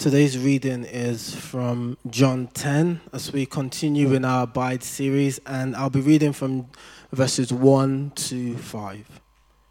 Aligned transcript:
Today's 0.00 0.38
reading 0.38 0.84
is 0.84 1.34
from 1.34 1.98
John 2.08 2.46
10 2.54 3.02
as 3.12 3.34
we 3.34 3.44
continue 3.44 4.14
in 4.14 4.24
our 4.24 4.44
Abide 4.44 4.82
series, 4.82 5.40
and 5.44 5.76
I'll 5.76 5.90
be 5.90 6.00
reading 6.00 6.32
from 6.32 6.68
verses 7.12 7.52
1 7.52 8.12
to 8.14 8.56
5. 8.56 9.20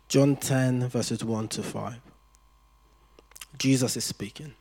John 0.07 0.35
10, 0.35 0.87
verses 0.87 1.23
1 1.23 1.47
to 1.47 1.63
5. 1.63 1.95
Jesus 3.57 3.97
is 3.97 4.05
speaking. 4.05 4.53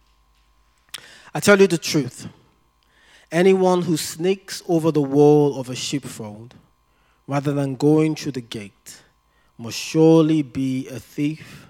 I 1.35 1.41
tell 1.41 1.61
you 1.61 1.67
the 1.67 1.77
truth. 1.77 2.29
Anyone 3.31 3.83
who 3.83 3.99
sneaks 3.99 4.63
over 4.69 4.91
the 4.91 5.03
wall 5.03 5.61
of 5.61 5.69
a 5.69 5.75
sheepfold 5.75 6.55
rather 7.27 7.53
than 7.53 7.75
going 7.75 8.15
through 8.15 8.33
the 8.33 8.41
gate 8.41 9.03
must 9.59 9.77
surely 9.77 10.41
be 10.41 10.89
a 10.89 10.99
thief 10.99 11.67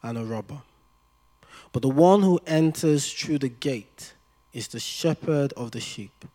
and 0.00 0.16
a 0.16 0.24
robber. 0.24 0.62
But 1.72 1.82
the 1.82 1.88
one 1.88 2.22
who 2.22 2.38
enters 2.46 3.10
through 3.10 3.38
the 3.38 3.48
gate 3.48 4.12
is 4.52 4.68
the 4.68 4.80
shepherd 4.80 5.52
of 5.54 5.70
the 5.70 5.80
sheep. 5.80 6.26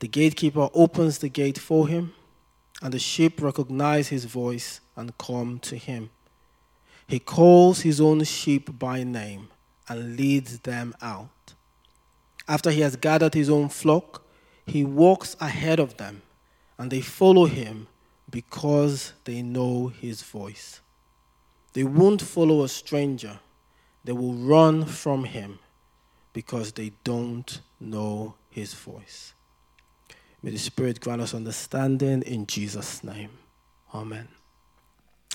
The 0.00 0.08
gatekeeper 0.08 0.68
opens 0.74 1.18
the 1.18 1.28
gate 1.28 1.58
for 1.58 1.86
him, 1.88 2.14
and 2.82 2.92
the 2.92 2.98
sheep 2.98 3.40
recognize 3.40 4.08
his 4.08 4.24
voice 4.24 4.80
and 4.96 5.16
come 5.16 5.60
to 5.60 5.76
him. 5.76 6.10
He 7.06 7.18
calls 7.18 7.80
his 7.80 8.00
own 8.00 8.24
sheep 8.24 8.78
by 8.78 9.02
name 9.04 9.48
and 9.88 10.16
leads 10.16 10.58
them 10.60 10.94
out. 11.00 11.54
After 12.46 12.70
he 12.70 12.80
has 12.80 12.96
gathered 12.96 13.34
his 13.34 13.48
own 13.48 13.68
flock, 13.68 14.22
he 14.66 14.84
walks 14.84 15.36
ahead 15.40 15.80
of 15.80 15.96
them, 15.96 16.22
and 16.76 16.90
they 16.90 17.00
follow 17.00 17.46
him 17.46 17.86
because 18.30 19.12
they 19.24 19.40
know 19.42 19.88
his 19.88 20.22
voice. 20.22 20.80
They 21.72 21.84
won't 21.84 22.20
follow 22.20 22.62
a 22.62 22.68
stranger 22.68 23.38
they 24.08 24.14
will 24.14 24.32
run 24.32 24.86
from 24.86 25.24
him 25.24 25.58
because 26.32 26.72
they 26.72 26.90
don't 27.04 27.60
know 27.78 28.34
his 28.48 28.72
voice. 28.72 29.34
May 30.42 30.50
the 30.50 30.56
Spirit 30.56 30.98
grant 30.98 31.20
us 31.20 31.34
understanding 31.34 32.22
in 32.22 32.46
Jesus' 32.46 33.04
name. 33.04 33.28
Amen. 33.92 34.26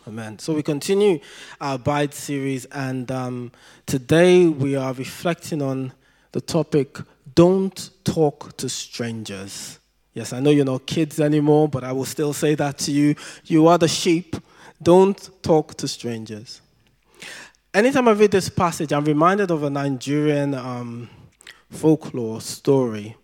Amen. 0.08 0.40
So 0.40 0.56
we 0.56 0.64
continue 0.64 1.20
our 1.62 1.76
Abide 1.76 2.16
series, 2.16 2.66
and 2.66 3.12
um, 3.12 3.52
today 3.86 4.48
we 4.48 4.76
are 4.76 4.94
reflecting 4.94 5.62
on 5.62 5.94
the 6.32 6.42
topic 6.42 6.98
Don't 7.36 7.92
Talk 8.04 8.58
to 8.58 8.68
Strangers. 8.70 9.78
Yes, 10.16 10.34
I 10.34 10.40
know 10.40 10.50
you're 10.50 10.66
not 10.66 10.88
kids 10.88 11.20
anymore, 11.20 11.70
but 11.70 11.84
I 11.84 11.92
will 11.92 12.06
still 12.06 12.34
say 12.34 12.56
that 12.56 12.80
to 12.80 12.92
you. 12.92 13.14
You 13.46 13.68
are 13.68 13.78
the 13.78 13.88
sheep. 13.88 14.36
Don't 14.82 15.30
talk 15.44 15.76
to 15.76 15.88
strangers 15.88 16.62
anytime 17.74 18.08
I 18.08 18.12
read 18.12 18.32
this 18.32 18.50
passage, 18.50 18.94
I'm 18.94 19.06
reminded 19.06 19.52
of 19.52 19.64
a 19.64 19.70
Nigerian 19.70 20.54
um, 20.54 21.10
folklore 21.70 22.42
story. 22.42 23.16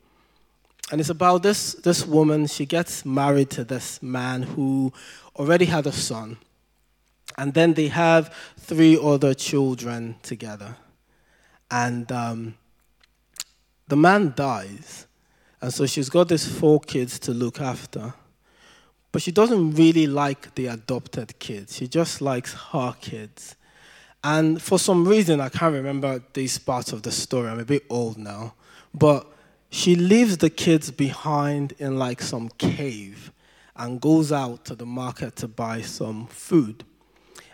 And 0.92 1.00
it's 1.00 1.10
about 1.10 1.44
this, 1.44 1.74
this 1.76 2.06
woman, 2.06 2.48
she 2.48 2.66
gets 2.66 3.06
married 3.06 3.52
to 3.52 3.64
this 3.64 4.02
man 4.02 4.42
who 4.42 4.92
already 5.36 5.66
had 5.66 5.86
a 5.86 5.92
son. 5.92 6.38
And 7.38 7.54
then 7.54 7.76
they 7.76 7.90
have 7.90 8.34
three 8.58 8.98
other 9.02 9.36
children 9.36 10.16
together. 10.24 10.76
And 11.70 12.12
um, 12.12 12.56
the 13.88 13.96
man 13.96 14.34
dies. 14.36 15.06
And 15.62 15.72
so 15.72 15.86
she's 15.86 16.10
got 16.10 16.30
these 16.30 16.48
four 16.48 16.80
kids 16.80 17.20
to 17.20 17.32
look 17.32 17.62
after. 17.62 18.16
But 19.12 19.22
she 19.22 19.32
doesn't 19.32 19.76
really 19.76 20.08
like 20.08 20.56
the 20.56 20.68
adopted 20.68 21.38
kids, 21.38 21.76
she 21.76 21.88
just 21.88 22.20
likes 22.20 22.54
her 22.72 22.96
kids. 23.00 23.56
And 24.24 24.62
for 24.62 24.78
some 24.78 25.08
reason, 25.08 25.40
I 25.40 25.50
can't 25.50 25.74
remember 25.74 26.22
these 26.34 26.58
parts 26.58 26.92
of 26.92 27.04
the 27.04 27.12
story. 27.12 27.50
I'm 27.50 27.60
a 27.60 27.66
bit 27.66 27.86
old 27.90 28.18
now. 28.18 28.54
But 28.94 29.28
she 29.70 29.96
leaves 29.96 30.38
the 30.38 30.50
kids 30.50 30.92
behind 30.92 31.74
in 31.78 31.98
like 31.98 32.22
some 32.22 32.50
cave 32.50 33.32
and 33.76 34.02
goes 34.02 34.32
out 34.32 34.66
to 34.66 34.76
the 34.76 34.86
market 34.86 35.36
to 35.38 35.48
buy 35.48 35.82
some 35.82 36.28
food. 36.28 36.84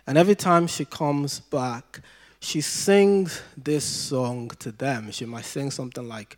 And 0.08 0.18
every 0.18 0.36
time 0.36 0.66
she 0.66 0.86
comes 0.86 1.40
back, 1.40 2.02
she 2.40 2.62
sings 2.62 3.42
this 3.58 3.84
song 3.84 4.50
to 4.60 4.72
them. 4.72 5.12
She 5.12 5.26
might 5.26 5.46
sing 5.46 5.72
something 5.72 6.08
like, 6.08 6.38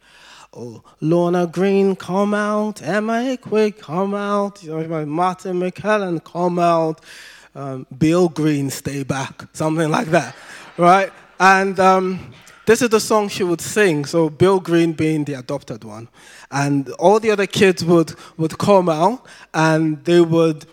Oh, 0.53 0.81
Lorna 1.01 1.45
Green, 1.45 1.95
come 1.95 2.33
out. 2.33 2.81
Emma 2.81 3.37
Quick, 3.37 3.79
come 3.79 4.13
out. 4.13 4.63
You 4.63 4.77
know, 4.77 5.05
Martin 5.05 5.59
McKellen, 5.59 6.23
come 6.23 6.57
out 6.57 7.01
um, 7.57 7.87
Bill 7.97 8.29
Green, 8.29 8.69
stay 8.69 9.03
back, 9.03 9.43
something 9.53 9.89
like 9.89 10.07
that, 10.07 10.35
right? 10.77 11.11
And 11.39 11.79
um, 11.79 12.31
this 12.67 12.83
is 12.83 12.89
the 12.89 12.99
song 12.99 13.29
she 13.29 13.43
would 13.43 13.61
sing. 13.61 14.05
So 14.05 14.29
Bill 14.29 14.59
Green 14.59 14.93
being 14.93 15.23
the 15.23 15.33
adopted 15.33 15.83
one, 15.83 16.07
and 16.51 16.89
all 16.91 17.19
the 17.19 17.31
other 17.31 17.47
kids 17.47 17.83
would 17.83 18.13
would 18.37 18.57
come 18.59 18.89
out 18.89 19.25
and 19.53 20.03
they 20.05 20.21
would 20.21 20.65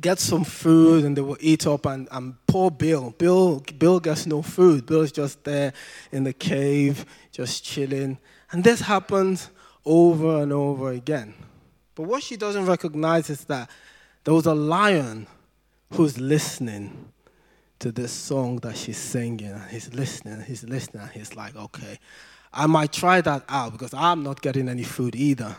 get 0.00 0.18
some 0.18 0.44
food 0.44 1.04
and 1.04 1.16
they 1.16 1.22
would 1.22 1.38
eat 1.40 1.66
up. 1.66 1.86
And, 1.86 2.08
and 2.10 2.34
poor 2.46 2.70
Bill, 2.70 3.14
Bill, 3.16 3.62
Bill 3.78 4.00
gets 4.00 4.26
no 4.26 4.42
food. 4.42 4.86
Bill's 4.86 5.12
just 5.12 5.44
there 5.44 5.72
in 6.10 6.24
the 6.24 6.32
cave, 6.32 7.06
just 7.30 7.64
chilling. 7.64 8.18
And 8.50 8.64
this 8.64 8.80
happens 8.80 9.50
over 9.84 10.42
and 10.42 10.52
over 10.52 10.90
again. 10.90 11.34
But 11.94 12.02
what 12.02 12.22
she 12.24 12.36
doesn't 12.36 12.66
recognize 12.66 13.30
is 13.30 13.44
that 13.44 13.70
there 14.24 14.34
was 14.34 14.46
a 14.46 14.54
lion 14.54 15.28
who's 15.96 16.18
listening 16.18 17.12
to 17.78 17.92
this 17.92 18.12
song 18.12 18.56
that 18.58 18.76
she's 18.76 18.98
singing. 18.98 19.46
And 19.46 19.70
he's 19.70 19.92
listening, 19.94 20.40
he's 20.42 20.64
listening, 20.64 21.02
and 21.02 21.12
he's 21.12 21.34
like, 21.34 21.56
okay, 21.56 21.98
I 22.52 22.66
might 22.66 22.92
try 22.92 23.20
that 23.20 23.44
out 23.48 23.72
because 23.72 23.92
I'm 23.94 24.22
not 24.22 24.40
getting 24.40 24.68
any 24.68 24.82
food 24.82 25.14
either. 25.14 25.56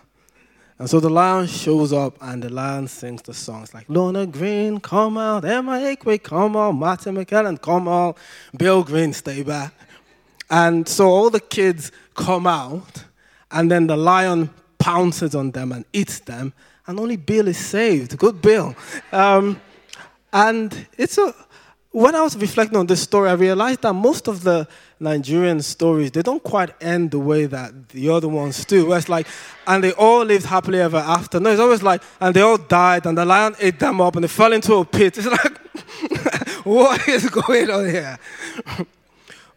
And 0.79 0.87
so 0.87 0.99
the 0.99 1.09
lion 1.09 1.47
shows 1.47 1.91
up 1.91 2.17
and 2.21 2.43
the 2.43 2.49
lion 2.49 2.87
sings 2.87 3.23
the 3.23 3.33
song. 3.33 3.63
It's 3.63 3.73
like, 3.73 3.89
Lorna 3.89 4.27
Green, 4.27 4.79
come 4.79 5.17
out. 5.17 5.43
Emma 5.43 5.71
Aquay, 5.71 6.21
come 6.21 6.55
on. 6.55 6.75
Martin 6.75 7.15
McKellen, 7.15 7.59
come 7.59 7.87
on. 7.87 8.13
Bill 8.55 8.83
Green, 8.83 9.11
stay 9.11 9.41
back. 9.41 9.73
And 10.51 10.87
so 10.87 11.07
all 11.07 11.31
the 11.31 11.39
kids 11.39 11.91
come 12.13 12.45
out, 12.45 13.05
and 13.51 13.71
then 13.71 13.87
the 13.87 13.97
lion 13.97 14.51
pounces 14.77 15.33
on 15.35 15.51
them 15.51 15.71
and 15.71 15.83
eats 15.93 16.19
them, 16.19 16.53
and 16.85 16.99
only 16.99 17.17
Bill 17.17 17.47
is 17.47 17.57
saved. 17.57 18.17
Good 18.17 18.41
Bill. 18.41 18.75
Um, 19.11 19.59
and 20.33 20.87
it's 20.97 21.17
a, 21.17 21.33
when 21.91 22.13
I 22.15 22.21
was 22.21 22.37
reflecting 22.37 22.77
on 22.77 22.85
this 22.85 23.01
story, 23.01 23.29
I 23.29 23.33
realized 23.33 23.81
that 23.81 23.93
most 23.93 24.27
of 24.27 24.43
the 24.43 24.67
Nigerian 24.99 25.61
stories, 25.61 26.11
they 26.11 26.21
don't 26.21 26.43
quite 26.43 26.69
end 26.81 27.11
the 27.11 27.19
way 27.19 27.45
that 27.45 27.89
the 27.89 28.09
other 28.09 28.27
ones 28.27 28.65
do. 28.65 28.85
Where 28.85 28.97
it's 28.97 29.09
like, 29.09 29.27
and 29.65 29.83
they 29.83 29.93
all 29.93 30.23
lived 30.23 30.45
happily 30.45 30.79
ever 30.79 30.97
after. 30.97 31.39
No, 31.39 31.49
it's 31.49 31.59
always 31.59 31.81
like, 31.81 32.03
and 32.19 32.35
they 32.35 32.41
all 32.41 32.57
died, 32.57 33.05
and 33.05 33.17
the 33.17 33.25
lion 33.25 33.55
ate 33.59 33.79
them 33.79 34.01
up, 34.01 34.15
and 34.15 34.23
they 34.23 34.27
fell 34.27 34.53
into 34.53 34.75
a 34.75 34.85
pit. 34.85 35.17
It's 35.17 35.27
like, 35.27 35.57
what 36.65 37.07
is 37.07 37.29
going 37.29 37.69
on 37.71 37.89
here? 37.89 38.19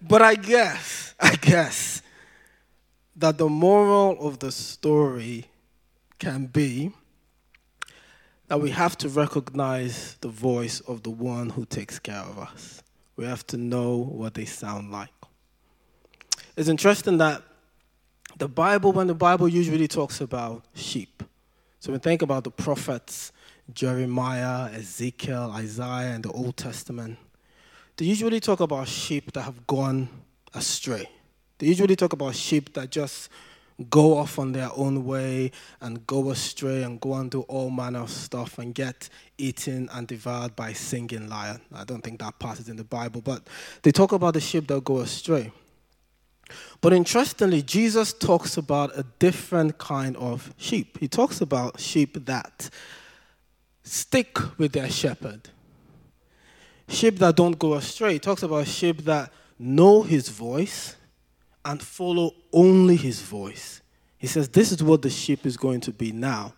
but 0.00 0.22
I 0.22 0.34
guess, 0.36 1.14
I 1.20 1.36
guess 1.36 2.00
that 3.16 3.36
the 3.36 3.48
moral 3.48 4.26
of 4.26 4.38
the 4.38 4.52
story 4.52 5.46
can 6.18 6.46
be 6.46 6.92
that 8.50 8.60
we 8.60 8.70
have 8.70 8.98
to 8.98 9.08
recognize 9.08 10.16
the 10.22 10.28
voice 10.28 10.80
of 10.80 11.04
the 11.04 11.10
one 11.10 11.50
who 11.50 11.64
takes 11.64 12.00
care 12.00 12.16
of 12.16 12.36
us. 12.36 12.82
We 13.14 13.24
have 13.24 13.46
to 13.46 13.56
know 13.56 13.98
what 13.98 14.34
they 14.34 14.44
sound 14.44 14.90
like. 14.90 15.12
It's 16.56 16.68
interesting 16.68 17.18
that 17.18 17.42
the 18.38 18.48
Bible, 18.48 18.90
when 18.90 19.06
the 19.06 19.14
Bible 19.14 19.46
usually 19.46 19.86
talks 19.86 20.20
about 20.20 20.64
sheep, 20.74 21.22
so 21.78 21.92
we 21.92 21.98
think 21.98 22.22
about 22.22 22.42
the 22.42 22.50
prophets, 22.50 23.30
Jeremiah, 23.72 24.68
Ezekiel, 24.72 25.52
Isaiah, 25.54 26.10
and 26.10 26.24
the 26.24 26.32
Old 26.32 26.56
Testament, 26.56 27.18
they 27.98 28.06
usually 28.06 28.40
talk 28.40 28.58
about 28.58 28.88
sheep 28.88 29.30
that 29.34 29.42
have 29.42 29.64
gone 29.68 30.08
astray. 30.54 31.08
They 31.58 31.68
usually 31.68 31.94
talk 31.94 32.12
about 32.14 32.34
sheep 32.34 32.72
that 32.72 32.90
just 32.90 33.28
go 33.88 34.18
off 34.18 34.38
on 34.38 34.52
their 34.52 34.70
own 34.76 35.04
way 35.04 35.50
and 35.80 36.06
go 36.06 36.30
astray 36.30 36.82
and 36.82 37.00
go 37.00 37.14
and 37.14 37.30
do 37.30 37.42
all 37.42 37.70
manner 37.70 38.00
of 38.00 38.10
stuff 38.10 38.58
and 38.58 38.74
get 38.74 39.08
eaten 39.38 39.88
and 39.92 40.06
devoured 40.06 40.54
by 40.54 40.72
singing 40.72 41.28
lion. 41.28 41.60
I 41.72 41.84
don't 41.84 42.02
think 42.02 42.20
that 42.20 42.38
part 42.38 42.58
is 42.58 42.68
in 42.68 42.76
the 42.76 42.84
Bible, 42.84 43.22
but 43.22 43.46
they 43.82 43.92
talk 43.92 44.12
about 44.12 44.34
the 44.34 44.40
sheep 44.40 44.66
that 44.68 44.84
go 44.84 44.98
astray. 44.98 45.52
But 46.80 46.92
interestingly, 46.92 47.62
Jesus 47.62 48.12
talks 48.12 48.56
about 48.56 48.96
a 48.98 49.04
different 49.18 49.78
kind 49.78 50.16
of 50.16 50.52
sheep. 50.56 50.98
He 50.98 51.08
talks 51.08 51.40
about 51.40 51.78
sheep 51.80 52.26
that 52.26 52.68
stick 53.82 54.36
with 54.58 54.72
their 54.72 54.90
shepherd. 54.90 55.48
Sheep 56.88 57.18
that 57.20 57.36
don't 57.36 57.58
go 57.58 57.74
astray. 57.74 58.14
He 58.14 58.18
talks 58.18 58.42
about 58.42 58.66
sheep 58.66 59.04
that 59.04 59.32
know 59.58 60.02
his 60.02 60.28
voice 60.28 60.96
and 61.64 61.80
follow 61.80 62.34
only 62.52 62.96
his 62.96 63.20
voice. 63.22 63.80
He 64.18 64.26
says, 64.26 64.48
This 64.48 64.72
is 64.72 64.82
what 64.82 65.02
the 65.02 65.10
sheep 65.10 65.46
is 65.46 65.56
going 65.56 65.80
to 65.82 65.92
be 65.92 66.12
now. 66.12 66.54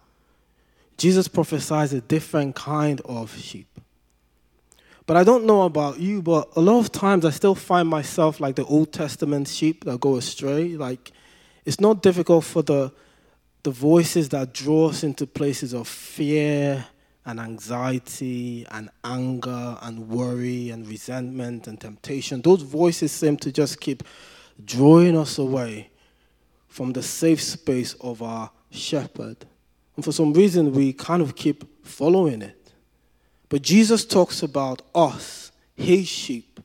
Jesus 0.97 1.29
prophesies 1.29 1.93
a 1.93 2.01
different 2.01 2.55
kind 2.55 3.01
of 3.05 3.37
sheep. 3.37 3.67
But 5.07 5.17
I 5.17 5.25
don't 5.25 5.45
know 5.45 5.63
about 5.63 5.99
you, 5.99 6.23
but 6.23 6.49
a 6.55 6.61
lot 6.61 6.79
of 6.79 6.93
times 6.93 7.25
I 7.25 7.31
still 7.31 7.55
find 7.55 7.89
myself 7.89 8.41
like 8.41 8.57
the 8.57 8.65
Old 8.65 8.93
Testament 8.93 9.49
sheep 9.49 9.85
that 9.85 10.01
go 10.01 10.17
astray. 10.17 10.77
Like, 10.77 11.13
it's 11.65 11.81
not 11.81 12.03
difficult 12.03 12.45
for 12.45 12.63
the, 12.63 12.93
the 13.63 13.71
voices 13.71 14.29
that 14.31 14.53
draw 14.53 14.89
us 14.89 15.03
into 15.03 15.27
places 15.27 15.73
of 15.73 15.89
fear 15.89 16.87
and 17.25 17.39
anxiety 17.39 18.67
and 18.71 18.91
anger 19.05 19.77
and 19.83 20.09
worry 20.09 20.71
and 20.71 20.87
resentment 20.87 21.67
and 21.67 21.81
temptation. 21.81 22.43
Those 22.43 22.63
voices 22.63 23.13
seem 23.13 23.37
to 23.39 23.53
just 23.53 23.81
keep 23.81 24.03
drawing 24.65 25.17
us 25.17 25.39
away 25.39 25.91
from 26.69 26.93
the 26.93 27.03
safe 27.03 27.43
space 27.43 27.95
of 27.95 28.23
our 28.23 28.51
shepherd. 28.71 29.37
And 29.97 30.05
for 30.05 30.13
some 30.13 30.33
reason, 30.33 30.73
we 30.73 30.93
kind 30.93 31.23
of 31.23 31.37
keep 31.37 31.87
following 31.87 32.43
it. 32.43 32.73
But 33.49 33.63
Jesus 33.63 34.05
talks 34.05 34.43
about 34.43 34.83
us, 34.95 35.53
his 35.75 36.09
sheep, 36.09 36.61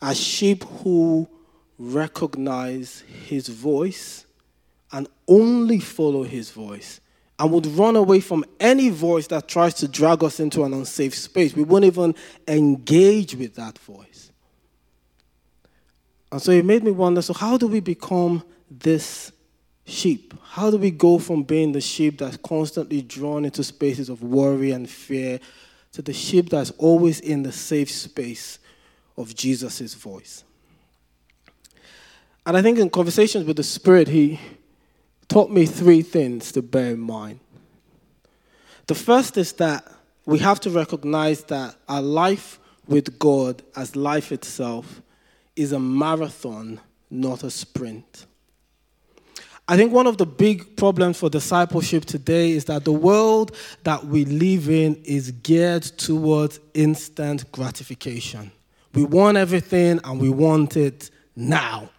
as 0.00 0.20
sheep 0.20 0.64
who 0.64 1.28
recognize 1.78 3.02
his 3.26 3.48
voice 3.48 4.26
and 4.92 5.08
only 5.26 5.80
follow 5.80 6.22
his 6.22 6.50
voice 6.50 7.00
and 7.38 7.50
would 7.50 7.66
run 7.66 7.96
away 7.96 8.20
from 8.20 8.44
any 8.60 8.88
voice 8.88 9.26
that 9.28 9.48
tries 9.48 9.74
to 9.74 9.88
drag 9.88 10.22
us 10.22 10.38
into 10.38 10.62
an 10.62 10.72
unsafe 10.72 11.14
space. 11.14 11.56
We 11.56 11.64
won't 11.64 11.84
even 11.84 12.14
engage 12.46 13.34
with 13.34 13.54
that 13.56 13.78
voice. 13.78 14.31
And 16.32 16.42
so 16.42 16.50
it 16.50 16.64
made 16.64 16.82
me 16.82 16.90
wonder 16.90 17.22
so, 17.22 17.34
how 17.34 17.56
do 17.58 17.68
we 17.68 17.78
become 17.78 18.42
this 18.70 19.30
sheep? 19.84 20.34
How 20.42 20.70
do 20.70 20.78
we 20.78 20.90
go 20.90 21.18
from 21.18 21.44
being 21.44 21.72
the 21.72 21.80
sheep 21.80 22.18
that's 22.18 22.38
constantly 22.38 23.02
drawn 23.02 23.44
into 23.44 23.62
spaces 23.62 24.08
of 24.08 24.22
worry 24.22 24.72
and 24.72 24.88
fear 24.88 25.38
to 25.92 26.02
the 26.02 26.12
sheep 26.12 26.48
that's 26.48 26.70
always 26.72 27.20
in 27.20 27.42
the 27.42 27.52
safe 27.52 27.90
space 27.90 28.58
of 29.16 29.34
Jesus' 29.34 29.94
voice. 29.94 30.42
And 32.46 32.56
I 32.56 32.62
think 32.62 32.78
in 32.78 32.90
conversations 32.90 33.44
with 33.44 33.56
the 33.56 33.62
Spirit, 33.62 34.08
He 34.08 34.40
taught 35.28 35.50
me 35.50 35.66
three 35.66 36.02
things 36.02 36.50
to 36.52 36.62
bear 36.62 36.92
in 36.92 37.00
mind. 37.00 37.40
The 38.86 38.94
first 38.94 39.36
is 39.36 39.52
that 39.54 39.86
we 40.24 40.38
have 40.38 40.60
to 40.60 40.70
recognize 40.70 41.44
that 41.44 41.76
our 41.88 42.02
life 42.02 42.58
with 42.88 43.18
God 43.18 43.62
as 43.76 43.94
life 43.94 44.32
itself 44.32 45.02
is 45.56 45.72
a 45.72 45.78
marathon, 45.78 46.80
not 47.10 47.42
a 47.42 47.50
sprint. 47.50 48.26
I 49.68 49.76
think 49.76 49.92
one 49.92 50.06
of 50.06 50.18
the 50.18 50.26
big 50.26 50.76
problems 50.76 51.18
for 51.18 51.30
discipleship 51.30 52.04
today 52.04 52.50
is 52.50 52.64
that 52.64 52.84
the 52.84 52.92
world 52.92 53.56
that 53.84 54.04
we 54.04 54.24
live 54.24 54.68
in 54.68 54.96
is 55.04 55.30
geared 55.30 55.84
towards 55.84 56.58
instant 56.74 57.50
gratification. 57.52 58.50
We 58.92 59.04
want 59.04 59.36
everything 59.36 60.00
and 60.04 60.20
we 60.20 60.30
want 60.30 60.76
it 60.76 61.10
now. 61.36 61.90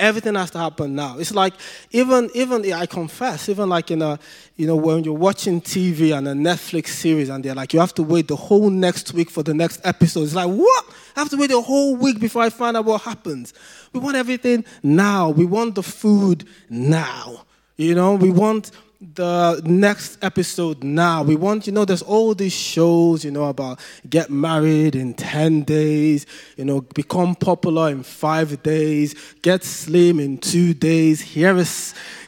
Everything 0.00 0.34
has 0.34 0.50
to 0.52 0.58
happen 0.58 0.94
now. 0.94 1.18
It's 1.18 1.34
like 1.34 1.54
even 1.92 2.30
even 2.34 2.72
I 2.72 2.86
confess, 2.86 3.48
even 3.48 3.68
like 3.68 3.90
in 3.90 4.02
a 4.02 4.18
you 4.56 4.66
know 4.66 4.76
when 4.76 5.04
you're 5.04 5.14
watching 5.14 5.60
TV 5.60 6.16
and 6.16 6.26
a 6.26 6.32
Netflix 6.32 6.88
series 6.88 7.28
and 7.28 7.44
they're 7.44 7.54
like 7.54 7.72
you 7.72 7.80
have 7.80 7.94
to 7.94 8.02
wait 8.02 8.26
the 8.28 8.36
whole 8.36 8.70
next 8.70 9.12
week 9.12 9.30
for 9.30 9.42
the 9.42 9.54
next 9.54 9.80
episode. 9.84 10.22
It's 10.22 10.34
like 10.34 10.48
what? 10.50 10.84
I 11.16 11.20
have 11.20 11.30
to 11.30 11.36
wait 11.36 11.50
a 11.50 11.60
whole 11.60 11.94
week 11.96 12.18
before 12.18 12.42
I 12.42 12.50
find 12.50 12.76
out 12.76 12.86
what 12.86 13.02
happens. 13.02 13.54
We 13.92 14.00
want 14.00 14.16
everything 14.16 14.64
now. 14.82 15.30
We 15.30 15.44
want 15.44 15.74
the 15.74 15.82
food 15.82 16.48
now. 16.68 17.44
You 17.76 17.94
know, 17.94 18.14
we 18.14 18.30
want 18.30 18.70
the 19.00 19.62
next 19.64 20.22
episode 20.22 20.84
now. 20.84 21.22
We 21.22 21.34
want, 21.34 21.66
you 21.66 21.72
know, 21.72 21.86
there's 21.86 22.02
all 22.02 22.34
these 22.34 22.52
shows, 22.52 23.24
you 23.24 23.30
know, 23.30 23.44
about 23.44 23.80
get 24.08 24.28
married 24.28 24.94
in 24.94 25.14
10 25.14 25.62
days, 25.62 26.26
you 26.58 26.66
know, 26.66 26.82
become 26.82 27.34
popular 27.34 27.88
in 27.88 28.02
five 28.02 28.62
days, 28.62 29.14
get 29.40 29.64
slim 29.64 30.20
in 30.20 30.36
two 30.36 30.74
days, 30.74 31.22
hear 31.22 31.56
a, 31.56 31.64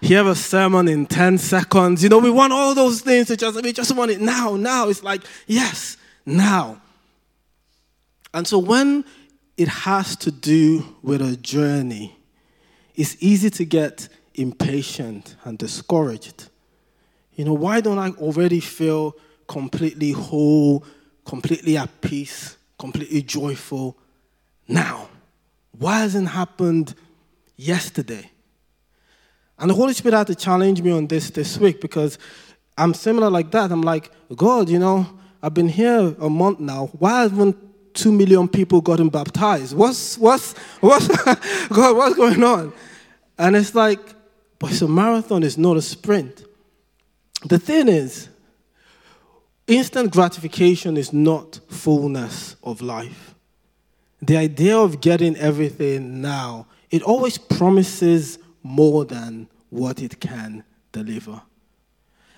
hear 0.01 0.27
a 0.27 0.35
sermon 0.35 0.89
in 0.89 1.05
10 1.05 1.37
seconds. 1.37 2.03
You 2.03 2.09
know, 2.09 2.19
we 2.19 2.31
want 2.31 2.55
all 2.55 2.75
those 2.75 3.03
things 3.03 3.27
to 3.27 3.37
just, 3.37 3.63
we 3.63 3.75
just 3.75 3.95
want 3.95 4.11
it 4.11 4.23
now, 4.23 4.57
now. 4.57 4.89
It's 4.89 5.03
like, 5.03 5.23
yes, 5.47 5.99
now. 6.25 6.81
And 8.33 8.47
so 8.49 8.59
when 8.59 9.05
it 9.59 9.69
has 9.69 10.17
to 10.17 10.31
do 10.31 10.97
with 11.03 11.21
a 11.21 11.37
journey, 11.37 12.17
it's 12.95 13.15
easy 13.21 13.51
to 13.51 13.67
get 13.67 14.09
impatient 14.35 15.37
and 15.45 15.59
discouraged. 15.59 16.49
You 17.35 17.45
know, 17.45 17.55
why 17.55 17.81
don't 17.81 17.99
I 17.99 18.11
already 18.11 18.61
feel 18.61 19.17
completely 19.47 20.13
whole, 20.13 20.85
completely 21.25 21.77
at 21.77 22.01
peace, 22.01 22.57
completely 22.79 23.23
joyful 23.23 23.97
now? 24.69 25.09
Why 25.79 26.01
hasn't 26.01 26.29
happened 26.29 26.95
yesterday? 27.57 28.31
And 29.59 29.71
the 29.71 29.75
Holy 29.75 29.95
Spirit 29.95 30.17
had 30.17 30.27
to 30.27 30.35
challenge 30.35 30.83
me 30.83 30.91
on 30.91 31.07
this 31.07 31.31
this 31.31 31.59
week 31.59 31.81
because 31.81 32.19
I'm 32.77 32.95
similar 32.95 33.31
like 33.31 33.51
that. 33.53 33.71
I'm 33.71 33.83
like, 33.83 34.11
God, 34.35 34.69
you 34.69 34.79
know, 34.79 35.07
I've 35.43 35.55
been 35.55 35.69
here 35.69 36.15
a 36.21 36.29
month 36.29 36.61
now. 36.61 36.87
Why 36.99 37.23
haven't 37.23 37.57
two 37.95 38.13
million 38.13 38.49
people 38.49 38.81
gotten 38.81 39.09
baptized? 39.09 39.77
What's 39.77 40.19
what's 40.19 40.57
what's 40.81 41.09
God, 41.69 41.97
what's 41.97 42.17
going 42.17 42.43
on? 42.43 42.73
And 43.39 43.57
it's 43.57 43.75
like, 43.75 44.01
but 44.59 44.71
it's 44.71 44.83
a 44.83 44.89
marathon, 44.89 45.43
it's 45.43 45.59
not 45.59 45.77
a 45.77 45.83
sprint. 45.83 46.45
The 47.45 47.59
thing 47.59 47.89
is, 47.89 48.29
instant 49.67 50.13
gratification 50.13 50.97
is 50.97 51.13
not 51.13 51.61
fullness 51.69 52.57
of 52.63 52.81
life. 52.81 53.35
The 54.21 54.37
idea 54.37 54.79
of 54.79 55.01
getting 55.01 55.37
everything 55.37 56.21
now, 56.21 56.67
it 56.91 57.03
always 57.03 57.39
promises 57.39 58.39
more 58.63 59.05
than 59.05 59.49
what 59.71 60.01
it 60.01 60.21
can 60.21 60.63
deliver. 60.93 61.43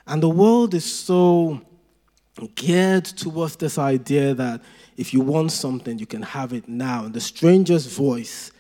And 0.07 0.23
the 0.23 0.29
world 0.29 0.75
is 0.75 0.85
so 0.85 1.61
geared 2.55 3.05
towards 3.05 3.57
this 3.57 3.79
idea 3.79 4.35
that 4.35 4.63
if 4.97 5.13
you 5.13 5.21
want 5.21 5.53
something, 5.53 5.99
you 5.99 6.07
can 6.07 6.23
have 6.23 6.53
it 6.53 6.69
now. 6.69 7.05
And 7.05 7.15
the 7.15 7.21
stranger's 7.21 7.87
voice 7.87 8.51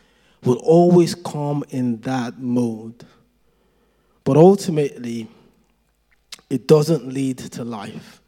will 0.44 0.56
always 0.56 1.14
come 1.14 1.64
in 1.70 2.00
that 2.02 2.38
mode. 2.38 3.04
But 4.24 4.36
ultimately, 4.36 5.28
it 6.54 6.68
doesn't 6.68 7.12
lead 7.12 7.38
to 7.38 7.64
life. 7.64 8.20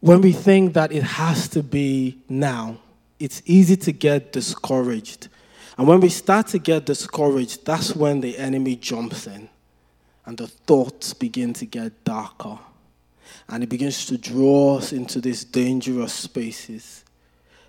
When 0.00 0.22
we 0.22 0.32
think 0.32 0.72
that 0.72 0.92
it 0.92 1.02
has 1.02 1.46
to 1.48 1.62
be 1.62 2.18
now, 2.26 2.78
it's 3.20 3.42
easy 3.44 3.76
to 3.76 3.92
get 3.92 4.32
discouraged. 4.32 5.28
And 5.76 5.86
when 5.86 6.00
we 6.00 6.08
start 6.08 6.46
to 6.48 6.58
get 6.58 6.86
discouraged, 6.86 7.66
that's 7.66 7.94
when 7.94 8.22
the 8.22 8.38
enemy 8.38 8.76
jumps 8.76 9.26
in 9.26 9.50
and 10.24 10.38
the 10.38 10.46
thoughts 10.48 11.12
begin 11.12 11.52
to 11.54 11.66
get 11.66 12.02
darker. 12.04 12.58
And 13.48 13.62
it 13.62 13.68
begins 13.68 14.06
to 14.06 14.16
draw 14.16 14.78
us 14.78 14.92
into 14.92 15.20
these 15.20 15.44
dangerous 15.44 16.14
spaces 16.14 17.04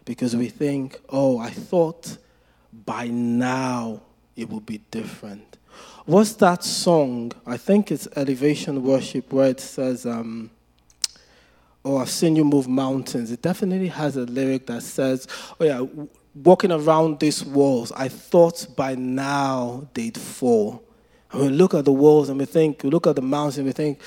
because 0.06 0.38
we 0.38 0.48
think, 0.48 1.02
oh, 1.10 1.38
I 1.38 1.50
thought 1.50 2.18
by 2.86 3.08
now 3.08 4.02
it 4.38 4.50
would 4.50 4.66
be 4.66 4.80
different. 4.90 5.58
What's 6.06 6.34
that 6.34 6.64
song? 6.64 7.32
I 7.46 7.58
think 7.58 7.92
it's 7.92 8.08
Elevation 8.16 8.84
Worship 8.84 9.32
where 9.32 9.50
it 9.50 9.60
says, 9.60 10.06
um, 10.06 10.52
Oh, 11.86 11.98
I've 11.98 12.10
seen 12.10 12.36
you 12.38 12.46
move 12.46 12.68
mountains. 12.68 13.30
It 13.30 13.42
definitely 13.42 13.90
has 13.90 14.16
a 14.16 14.22
lyric 14.22 14.68
that 14.68 14.84
says, 14.84 15.28
Oh, 15.60 15.66
yeah, 15.66 15.86
walking 16.36 16.72
around 16.72 17.20
these 17.20 17.44
walls, 17.44 17.92
I 17.92 18.08
thought 18.08 18.68
by 18.76 18.96
now 18.96 19.88
they'd 19.94 20.18
fall. 20.18 20.84
And 21.32 21.42
we 21.42 21.50
look 21.50 21.74
at 21.74 21.86
the 21.86 21.92
walls 21.92 22.30
and 22.30 22.40
we 22.40 22.46
think, 22.46 22.84
we 22.84 22.90
look 22.90 23.08
at 23.08 23.16
the 23.16 23.22
mountains 23.22 23.58
and 23.58 23.68
we 23.68 23.74
think, 23.74 24.00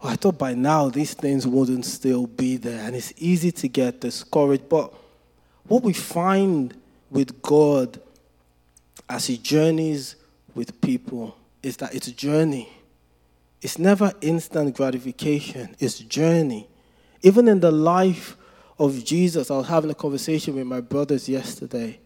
oh, 0.00 0.08
I 0.08 0.16
thought 0.16 0.38
by 0.38 0.54
now 0.54 0.88
these 0.88 1.14
things 1.14 1.46
wouldn't 1.46 1.84
still 1.84 2.26
be 2.26 2.56
there. 2.56 2.84
And 2.86 2.96
it's 2.96 3.12
easy 3.16 3.52
to 3.52 3.68
get 3.68 4.00
discouraged. 4.00 4.68
But 4.68 4.92
what 5.66 5.82
we 5.82 5.92
find 5.92 6.74
with 7.10 7.40
God 7.42 8.00
as 9.08 9.26
He 9.26 9.36
journeys 9.36 10.16
with 10.54 10.80
people 10.80 11.36
is 11.62 11.76
that 11.78 11.94
it's 11.94 12.08
a 12.08 12.12
journey. 12.12 12.68
It's 13.62 13.78
never 13.78 14.12
instant 14.20 14.76
gratification, 14.76 15.74
it's 15.78 15.98
journey. 15.98 16.68
Even 17.22 17.48
in 17.48 17.60
the 17.60 17.72
life 17.72 18.36
of 18.78 19.04
Jesus, 19.04 19.50
I 19.50 19.56
was 19.56 19.68
having 19.68 19.90
a 19.90 19.94
conversation 19.94 20.54
with 20.54 20.66
my 20.66 20.80
brothers 20.80 21.28
yesterday. 21.28 21.98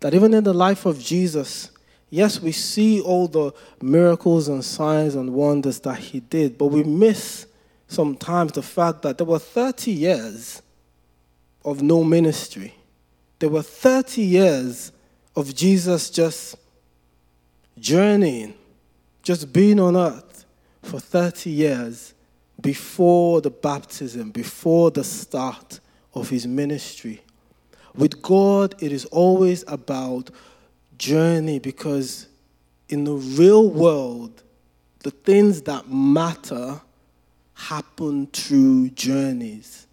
That 0.00 0.14
even 0.14 0.34
in 0.34 0.44
the 0.44 0.54
life 0.54 0.86
of 0.86 0.98
Jesus, 0.98 1.70
yes, 2.10 2.40
we 2.40 2.52
see 2.52 3.00
all 3.00 3.28
the 3.28 3.52
miracles 3.80 4.48
and 4.48 4.64
signs 4.64 5.14
and 5.14 5.34
wonders 5.34 5.80
that 5.80 5.98
he 5.98 6.20
did, 6.20 6.58
but 6.58 6.66
we 6.66 6.82
miss 6.82 7.46
sometimes 7.86 8.52
the 8.52 8.62
fact 8.62 9.02
that 9.02 9.18
there 9.18 9.26
were 9.26 9.38
30 9.38 9.92
years 9.92 10.62
of 11.64 11.82
no 11.82 12.02
ministry. 12.02 12.74
There 13.38 13.48
were 13.48 13.62
30 13.62 14.22
years 14.22 14.92
of 15.36 15.54
Jesus 15.54 16.10
just 16.10 16.56
journeying, 17.80 18.54
just 19.22 19.52
being 19.52 19.80
on 19.80 19.96
earth 19.96 20.44
for 20.82 21.00
30 21.00 21.50
years 21.50 22.14
before 22.60 23.40
the 23.40 23.50
baptism, 23.50 24.30
before 24.30 24.90
the 24.90 25.04
start 25.04 25.80
of 26.14 26.28
his 26.28 26.46
ministry. 26.46 27.22
With 27.94 28.22
God, 28.22 28.74
it 28.82 28.92
is 28.92 29.04
always 29.06 29.64
about 29.68 30.30
journey 30.98 31.58
because 31.58 32.26
in 32.88 33.04
the 33.04 33.12
real 33.12 33.68
world, 33.68 34.42
the 35.00 35.10
things 35.10 35.62
that 35.62 35.88
matter 35.88 36.80
happen 37.54 38.26
through 38.28 38.90
journeys, 38.90 39.86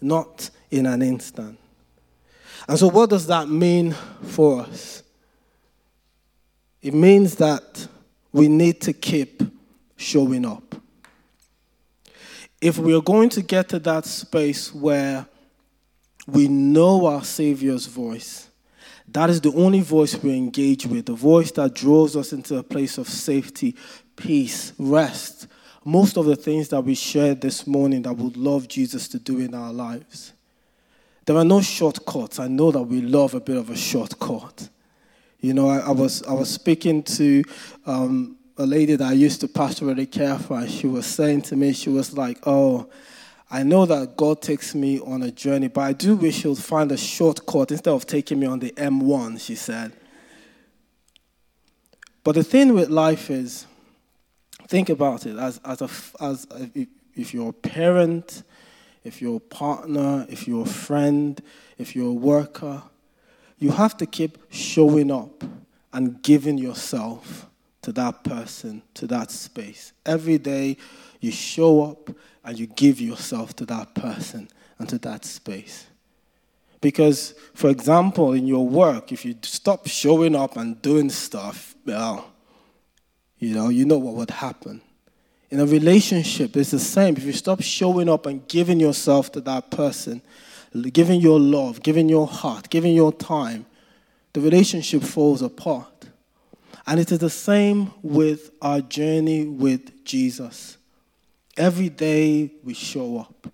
not 0.00 0.50
in 0.70 0.86
an 0.86 1.02
instant. 1.02 1.58
And 2.68 2.78
so, 2.78 2.88
what 2.88 3.10
does 3.10 3.26
that 3.28 3.48
mean 3.48 3.92
for 4.22 4.60
us? 4.62 5.02
It 6.86 6.94
means 6.94 7.34
that 7.34 7.88
we 8.30 8.46
need 8.46 8.80
to 8.82 8.92
keep 8.92 9.42
showing 9.96 10.46
up. 10.46 10.76
If 12.60 12.78
we 12.78 12.94
are 12.94 13.02
going 13.02 13.28
to 13.30 13.42
get 13.42 13.70
to 13.70 13.80
that 13.80 14.04
space 14.04 14.72
where 14.72 15.26
we 16.28 16.46
know 16.46 17.06
our 17.06 17.24
Savior's 17.24 17.86
voice, 17.86 18.48
that 19.08 19.30
is 19.30 19.40
the 19.40 19.52
only 19.54 19.80
voice 19.80 20.14
we 20.22 20.36
engage 20.36 20.86
with, 20.86 21.06
the 21.06 21.14
voice 21.14 21.50
that 21.50 21.74
draws 21.74 22.14
us 22.14 22.32
into 22.32 22.56
a 22.56 22.62
place 22.62 22.98
of 22.98 23.08
safety, 23.08 23.74
peace, 24.14 24.72
rest. 24.78 25.48
Most 25.84 26.16
of 26.16 26.26
the 26.26 26.36
things 26.36 26.68
that 26.68 26.82
we 26.82 26.94
shared 26.94 27.40
this 27.40 27.66
morning 27.66 28.02
that 28.02 28.16
would 28.16 28.36
love 28.36 28.68
Jesus 28.68 29.08
to 29.08 29.18
do 29.18 29.40
in 29.40 29.54
our 29.54 29.72
lives. 29.72 30.34
There 31.24 31.36
are 31.36 31.44
no 31.44 31.62
shortcuts. 31.62 32.38
I 32.38 32.46
know 32.46 32.70
that 32.70 32.82
we 32.82 33.00
love 33.00 33.34
a 33.34 33.40
bit 33.40 33.56
of 33.56 33.70
a 33.70 33.76
shortcut. 33.76 34.68
You 35.40 35.54
know, 35.54 35.68
I, 35.68 35.78
I 35.78 35.90
was 35.90 36.22
I 36.22 36.32
was 36.32 36.48
speaking 36.50 37.02
to 37.04 37.44
um, 37.84 38.36
a 38.56 38.66
lady 38.66 38.96
that 38.96 39.06
I 39.06 39.12
used 39.12 39.40
to 39.42 39.48
pastorally 39.48 40.10
care 40.10 40.38
for, 40.38 40.58
and 40.58 40.70
she 40.70 40.86
was 40.86 41.06
saying 41.06 41.42
to 41.42 41.56
me, 41.56 41.72
she 41.72 41.90
was 41.90 42.16
like, 42.16 42.38
"Oh, 42.46 42.88
I 43.50 43.62
know 43.62 43.86
that 43.86 44.16
God 44.16 44.40
takes 44.40 44.74
me 44.74 44.98
on 45.00 45.22
a 45.22 45.30
journey, 45.30 45.68
but 45.68 45.82
I 45.82 45.92
do 45.92 46.16
wish 46.16 46.42
He 46.42 46.48
would 46.48 46.58
find 46.58 46.90
a 46.90 46.96
shortcut 46.96 47.70
instead 47.70 47.92
of 47.92 48.06
taking 48.06 48.40
me 48.40 48.46
on 48.46 48.60
the 48.60 48.70
M1." 48.72 49.40
She 49.40 49.54
said. 49.54 49.92
But 52.24 52.34
the 52.34 52.42
thing 52.42 52.74
with 52.74 52.88
life 52.88 53.30
is, 53.30 53.66
think 54.66 54.88
about 54.88 55.26
it 55.26 55.36
as 55.36 55.60
as 55.64 55.82
a 55.82 55.88
as 56.20 56.46
a, 56.50 56.88
if 57.14 57.32
you're 57.32 57.50
a 57.50 57.52
parent, 57.52 58.42
if 59.04 59.22
you're 59.22 59.36
a 59.36 59.40
partner, 59.40 60.26
if 60.28 60.48
you're 60.48 60.64
a 60.64 60.68
friend, 60.68 61.40
if 61.78 61.94
you're 61.94 62.08
a 62.08 62.12
worker, 62.12 62.82
you 63.58 63.70
have 63.70 63.96
to 63.98 64.06
keep 64.06 64.38
showing 64.50 65.10
up 65.10 65.44
and 65.92 66.22
giving 66.22 66.58
yourself 66.58 67.46
to 67.82 67.92
that 67.92 68.24
person, 68.24 68.82
to 68.94 69.06
that 69.06 69.30
space. 69.30 69.92
Every 70.04 70.38
day 70.38 70.76
you 71.20 71.30
show 71.30 71.84
up 71.84 72.10
and 72.44 72.58
you 72.58 72.66
give 72.66 73.00
yourself 73.00 73.56
to 73.56 73.66
that 73.66 73.94
person 73.94 74.48
and 74.78 74.88
to 74.88 74.98
that 74.98 75.24
space. 75.24 75.86
Because, 76.80 77.34
for 77.54 77.70
example, 77.70 78.32
in 78.32 78.46
your 78.46 78.66
work, 78.66 79.10
if 79.10 79.24
you 79.24 79.34
stop 79.42 79.86
showing 79.86 80.36
up 80.36 80.56
and 80.56 80.80
doing 80.82 81.10
stuff, 81.10 81.74
well, 81.84 82.32
you 83.38 83.54
know, 83.54 83.68
you 83.70 83.84
know 83.84 83.98
what 83.98 84.14
would 84.14 84.30
happen. 84.30 84.82
In 85.50 85.60
a 85.60 85.66
relationship, 85.66 86.56
it's 86.56 86.72
the 86.72 86.78
same. 86.78 87.16
If 87.16 87.24
you 87.24 87.32
stop 87.32 87.62
showing 87.62 88.08
up 88.08 88.26
and 88.26 88.46
giving 88.48 88.80
yourself 88.80 89.32
to 89.32 89.40
that 89.42 89.70
person, 89.70 90.22
giving 90.82 91.20
your 91.20 91.38
love, 91.38 91.82
giving 91.82 92.08
your 92.08 92.26
heart, 92.26 92.70
giving 92.70 92.94
your 92.94 93.12
time, 93.12 93.66
the 94.32 94.40
relationship 94.40 95.02
falls 95.02 95.42
apart. 95.42 96.08
And 96.86 97.00
it 97.00 97.10
is 97.10 97.18
the 97.18 97.30
same 97.30 97.92
with 98.02 98.50
our 98.62 98.80
journey 98.80 99.46
with 99.46 100.04
Jesus. 100.04 100.76
Every 101.56 101.88
day 101.88 102.52
we 102.62 102.74
show 102.74 103.18
up. 103.18 103.48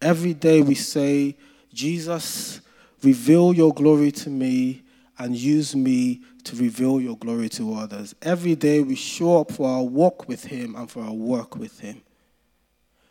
Every 0.00 0.34
day 0.34 0.60
we 0.60 0.74
say, 0.74 1.36
Jesus, 1.72 2.60
reveal 3.02 3.54
your 3.54 3.72
glory 3.72 4.12
to 4.12 4.30
me 4.30 4.82
and 5.18 5.34
use 5.34 5.74
me 5.74 6.20
to 6.44 6.54
reveal 6.56 7.00
your 7.00 7.16
glory 7.16 7.48
to 7.48 7.74
others. 7.74 8.14
Every 8.22 8.54
day 8.54 8.80
we 8.80 8.94
show 8.94 9.40
up 9.40 9.52
for 9.52 9.68
our 9.68 9.82
walk 9.82 10.28
with 10.28 10.44
Him 10.44 10.76
and 10.76 10.90
for 10.90 11.02
our 11.02 11.12
work 11.12 11.56
with 11.56 11.80
Him. 11.80 12.02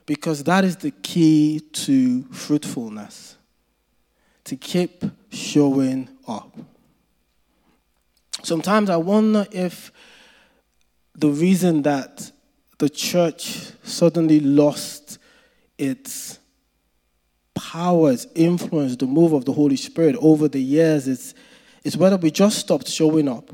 Because 0.06 0.44
that 0.44 0.64
is 0.64 0.78
the 0.78 0.92
key 0.92 1.60
to 1.74 2.24
fruitfulness 2.26 3.38
to 4.46 4.56
keep 4.56 5.04
showing 5.30 6.10
up. 6.28 6.56
Sometimes 8.44 8.90
I 8.90 8.98
wonder 8.98 9.46
if 9.52 9.92
the 11.16 11.30
reason 11.30 11.82
that 11.82 12.32
the 12.78 12.90
church 12.90 13.72
suddenly 13.84 14.40
lost 14.40 15.18
its 15.78 16.40
power, 17.56 18.12
its 18.12 18.28
influence, 18.36 18.96
the 18.98 19.08
move 19.08 19.34
of 19.34 19.46
the 19.46 19.54
Holy 19.54 19.78
Spirit 19.78 20.16
over 20.20 20.48
the 20.48 20.62
years 20.62 21.08
is, 21.08 21.34
is 21.84 21.98
whether 21.98 22.18
we 22.18 22.30
just 22.30 22.60
stopped 22.60 22.88
showing 22.88 23.28
up, 23.28 23.50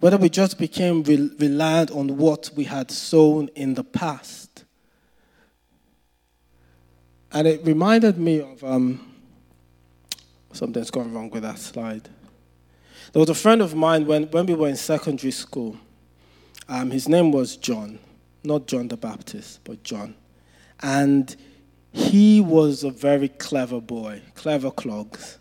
whether 0.00 0.16
we 0.16 0.28
just 0.28 0.58
became 0.58 1.02
re- 1.04 1.30
reliant 1.38 1.90
on 1.90 2.16
what 2.18 2.50
we 2.54 2.64
had 2.64 2.90
sown 2.90 3.48
in 3.54 3.74
the 3.74 3.84
past. 3.84 4.64
And 7.32 7.46
it 7.46 7.64
reminded 7.64 8.18
me 8.18 8.40
of 8.40 8.62
um, 8.64 9.05
something's 10.56 10.90
gone 10.90 11.12
wrong 11.12 11.30
with 11.30 11.42
that 11.42 11.58
slide. 11.58 12.08
There 13.12 13.20
was 13.20 13.30
a 13.30 13.34
friend 13.34 13.62
of 13.62 13.74
mine 13.74 14.06
when, 14.06 14.24
when 14.24 14.46
we 14.46 14.54
were 14.54 14.68
in 14.68 14.76
secondary 14.76 15.30
school. 15.30 15.76
Um, 16.68 16.90
his 16.90 17.08
name 17.08 17.30
was 17.30 17.56
John, 17.56 17.98
not 18.42 18.66
John 18.66 18.88
the 18.88 18.96
Baptist, 18.96 19.60
but 19.64 19.82
John. 19.82 20.14
And 20.80 21.34
he 21.92 22.40
was 22.40 22.84
a 22.84 22.90
very 22.90 23.28
clever 23.28 23.80
boy, 23.80 24.22
clever 24.34 24.70
clogs. 24.70 25.38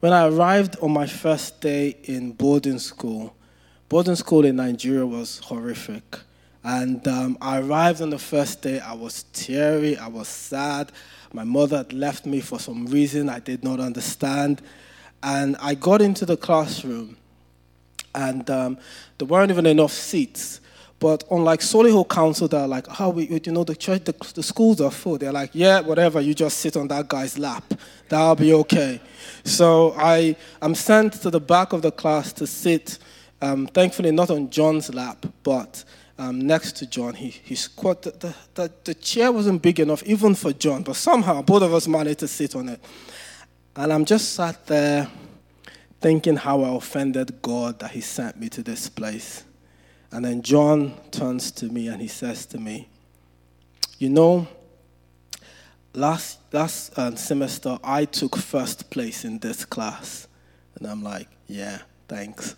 When 0.00 0.12
I 0.12 0.28
arrived 0.28 0.76
on 0.80 0.92
my 0.92 1.06
first 1.06 1.60
day 1.60 1.96
in 2.04 2.32
boarding 2.32 2.78
school, 2.78 3.36
boarding 3.88 4.16
school 4.16 4.44
in 4.44 4.56
Nigeria 4.56 5.04
was 5.06 5.40
horrific. 5.40 6.20
And 6.62 7.06
um, 7.08 7.36
I 7.40 7.60
arrived 7.60 8.00
on 8.00 8.10
the 8.10 8.18
first 8.18 8.62
day, 8.62 8.80
I 8.80 8.92
was 8.92 9.24
teary, 9.32 9.96
I 9.96 10.08
was 10.08 10.28
sad. 10.28 10.92
My 11.32 11.44
mother 11.44 11.78
had 11.78 11.92
left 11.92 12.26
me 12.26 12.40
for 12.40 12.58
some 12.58 12.86
reason 12.86 13.28
I 13.28 13.38
did 13.38 13.62
not 13.62 13.80
understand. 13.80 14.62
And 15.22 15.56
I 15.60 15.74
got 15.74 16.00
into 16.00 16.24
the 16.24 16.36
classroom, 16.36 17.16
and 18.14 18.48
um, 18.48 18.78
there 19.18 19.28
weren't 19.28 19.50
even 19.50 19.66
enough 19.66 19.92
seats. 19.92 20.60
But 20.98 21.24
unlike 21.30 21.60
Solihull 21.60 22.08
Council, 22.08 22.46
they're 22.46 22.66
like, 22.66 23.00
oh, 23.00 23.08
we, 23.08 23.26
you 23.26 23.52
know, 23.52 23.64
the 23.64 23.74
church, 23.74 24.04
the, 24.04 24.14
the 24.34 24.42
schools 24.42 24.82
are 24.82 24.90
full. 24.90 25.16
They're 25.16 25.32
like, 25.32 25.50
yeah, 25.54 25.80
whatever, 25.80 26.20
you 26.20 26.34
just 26.34 26.58
sit 26.58 26.76
on 26.76 26.88
that 26.88 27.08
guy's 27.08 27.38
lap. 27.38 27.64
That'll 28.10 28.34
be 28.34 28.52
okay. 28.52 29.00
So 29.44 29.94
I 29.96 30.36
am 30.60 30.74
sent 30.74 31.14
to 31.22 31.30
the 31.30 31.40
back 31.40 31.72
of 31.72 31.80
the 31.80 31.90
class 31.90 32.34
to 32.34 32.46
sit, 32.46 32.98
um, 33.40 33.66
thankfully 33.66 34.10
not 34.10 34.30
on 34.30 34.50
John's 34.50 34.92
lap, 34.92 35.24
but 35.42 35.84
um, 36.20 36.38
next 36.38 36.76
to 36.76 36.86
John. 36.86 37.14
He, 37.14 37.30
he 37.30 37.54
squat, 37.54 38.02
the, 38.02 38.10
the, 38.10 38.34
the, 38.54 38.72
the 38.84 38.94
chair 38.94 39.32
wasn't 39.32 39.62
big 39.62 39.80
enough 39.80 40.02
even 40.02 40.34
for 40.34 40.52
John, 40.52 40.82
but 40.82 40.96
somehow 40.96 41.40
both 41.40 41.62
of 41.62 41.72
us 41.72 41.88
managed 41.88 42.18
to 42.18 42.28
sit 42.28 42.54
on 42.54 42.68
it. 42.68 42.84
And 43.74 43.90
I'm 43.90 44.04
just 44.04 44.34
sat 44.34 44.66
there 44.66 45.08
thinking 46.00 46.36
how 46.36 46.62
I 46.62 46.76
offended 46.76 47.40
God 47.40 47.78
that 47.78 47.92
He 47.92 48.02
sent 48.02 48.38
me 48.38 48.50
to 48.50 48.62
this 48.62 48.88
place. 48.90 49.44
And 50.12 50.24
then 50.24 50.42
John 50.42 50.94
turns 51.10 51.50
to 51.52 51.66
me 51.66 51.88
and 51.88 52.02
he 52.02 52.08
says 52.08 52.44
to 52.46 52.58
me, 52.58 52.88
You 53.98 54.10
know, 54.10 54.48
last, 55.94 56.40
last 56.52 56.98
uh, 56.98 57.14
semester 57.14 57.78
I 57.82 58.04
took 58.04 58.36
first 58.36 58.90
place 58.90 59.24
in 59.24 59.38
this 59.38 59.64
class. 59.64 60.26
And 60.74 60.86
I'm 60.86 61.02
like, 61.02 61.28
Yeah, 61.46 61.78
thanks. 62.08 62.56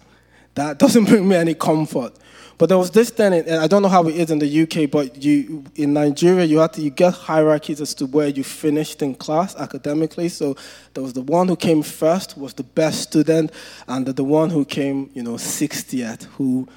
That 0.55 0.79
doesn't 0.79 1.05
bring 1.09 1.29
me 1.29 1.37
any 1.37 1.55
comfort. 1.55 2.15
But 2.59 2.69
there 2.69 2.79
was 2.79 2.93
this 2.93 3.11
thing, 3.11 3.33
and 3.33 3.57
I 3.57 3.67
don't 3.67 3.83
know 3.83 3.89
how 3.89 4.07
it 4.07 4.15
is 4.15 4.31
in 4.31 4.39
the 4.39 4.63
UK, 4.63 4.89
but 4.89 5.21
you 5.21 5.65
in 5.75 5.95
Nigeria 5.95 6.45
you 6.45 6.59
have 6.59 6.71
to 6.73 6.81
you 6.81 6.91
get 6.91 7.13
hierarchies 7.13 7.81
as 7.81 7.93
to 7.95 8.07
where 8.07 8.29
you 8.29 8.45
finished 8.45 9.03
in 9.03 9.17
class 9.17 9.57
academically. 9.57 10.29
So 10.29 10.57
there 10.95 11.03
was 11.03 11.13
the 11.13 11.23
one 11.23 11.49
who 11.49 11.57
came 11.57 11.83
first 11.83 12.39
was 12.39 12.55
the 12.55 12.63
best 12.63 13.03
student, 13.03 13.51
and 13.89 14.07
the, 14.07 14.13
the 14.13 14.23
one 14.23 14.51
who 14.51 14.65
came, 14.65 15.11
you 15.13 15.25
know, 15.25 15.35
60th, 15.35 16.25
who 16.37 16.69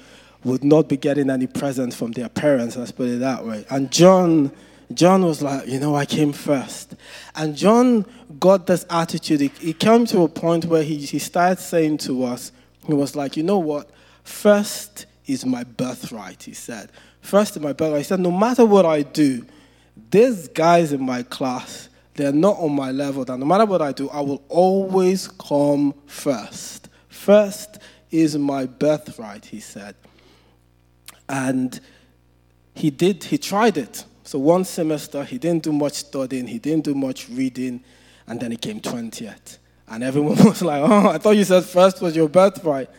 would 0.42 0.64
not 0.64 0.88
be 0.88 0.96
getting 0.96 1.30
any 1.30 1.46
presents 1.46 1.94
from 1.94 2.10
their 2.10 2.30
parents. 2.30 2.76
Let's 2.76 2.90
put 2.90 3.08
it 3.08 3.20
that 3.20 3.46
way. 3.46 3.64
And 3.70 3.90
John. 3.90 4.50
John 4.94 5.24
was 5.24 5.42
like, 5.42 5.66
you 5.66 5.80
know, 5.80 5.96
I 5.96 6.06
came 6.06 6.32
first. 6.32 6.94
And 7.34 7.56
John 7.56 8.06
got 8.38 8.68
this 8.68 8.86
attitude. 8.88 9.40
He, 9.40 9.48
he 9.58 9.72
came 9.72 10.06
to 10.06 10.22
a 10.22 10.28
point 10.28 10.66
where 10.66 10.84
he, 10.84 10.98
he 10.98 11.18
started 11.18 11.60
saying 11.60 11.98
to 11.98 12.22
us, 12.22 12.52
he 12.86 12.92
was 12.92 13.16
like, 13.16 13.36
you 13.36 13.42
know 13.42 13.58
what? 13.58 13.90
First 14.24 15.06
is 15.26 15.44
my 15.44 15.64
birthright, 15.64 16.42
he 16.42 16.52
said. 16.52 16.90
First 17.20 17.56
is 17.56 17.62
my 17.62 17.72
birthright. 17.72 17.98
He 17.98 18.04
said, 18.04 18.20
no 18.20 18.30
matter 18.30 18.64
what 18.64 18.86
I 18.86 19.02
do, 19.02 19.44
these 20.10 20.48
guys 20.48 20.92
in 20.92 21.04
my 21.04 21.22
class, 21.22 21.88
they're 22.14 22.32
not 22.32 22.58
on 22.58 22.72
my 22.72 22.92
level. 22.92 23.24
That 23.24 23.38
no 23.38 23.46
matter 23.46 23.66
what 23.66 23.82
I 23.82 23.92
do, 23.92 24.08
I 24.10 24.20
will 24.20 24.42
always 24.48 25.28
come 25.28 25.94
first. 26.06 26.88
First 27.08 27.78
is 28.10 28.36
my 28.38 28.66
birthright, 28.66 29.46
he 29.46 29.60
said. 29.60 29.94
And 31.28 31.78
he 32.74 32.90
did, 32.90 33.24
he 33.24 33.38
tried 33.38 33.76
it. 33.76 34.04
So 34.22 34.38
one 34.38 34.64
semester, 34.64 35.24
he 35.24 35.38
didn't 35.38 35.62
do 35.62 35.72
much 35.72 35.94
studying, 35.94 36.46
he 36.46 36.58
didn't 36.58 36.84
do 36.84 36.94
much 36.94 37.28
reading. 37.28 37.82
and 38.26 38.40
then 38.40 38.50
he 38.50 38.56
came 38.56 38.80
20th. 38.80 39.58
And 39.88 40.02
everyone 40.02 40.36
was 40.44 40.62
like, 40.62 40.82
oh, 40.82 41.08
I 41.08 41.18
thought 41.18 41.36
you 41.36 41.44
said 41.44 41.64
first 41.64 42.00
was 42.00 42.16
your 42.16 42.28
birthright. 42.28 42.90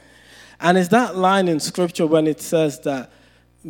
And 0.60 0.78
it's 0.78 0.90
that 0.90 1.16
line 1.16 1.48
in 1.48 1.60
scripture 1.60 2.08
when 2.08 2.28
it 2.28 2.42
says 2.42 2.80
that, 2.82 3.12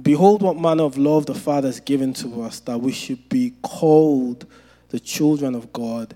Behold, 0.02 0.42
what 0.42 0.58
manner 0.58 0.84
of 0.84 0.98
love 0.98 1.26
the 1.26 1.34
Father 1.34 1.70
has 1.70 1.80
given 1.80 2.14
to 2.16 2.44
us, 2.44 2.60
that 2.62 2.80
we 2.80 2.92
should 2.92 3.30
be 3.30 3.54
called 3.64 4.46
the 4.90 5.00
children 5.00 5.56
of 5.56 5.74
God, 5.74 6.14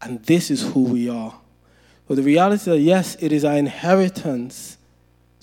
and 0.00 0.22
this 0.24 0.50
is 0.50 0.62
who 0.72 0.84
we 0.84 1.08
are. 1.08 1.34
But 2.06 2.16
the 2.16 2.22
reality 2.22 2.70
is, 2.70 2.82
yes, 2.82 3.16
it 3.20 3.32
is 3.32 3.44
our 3.44 3.56
inheritance 3.56 4.78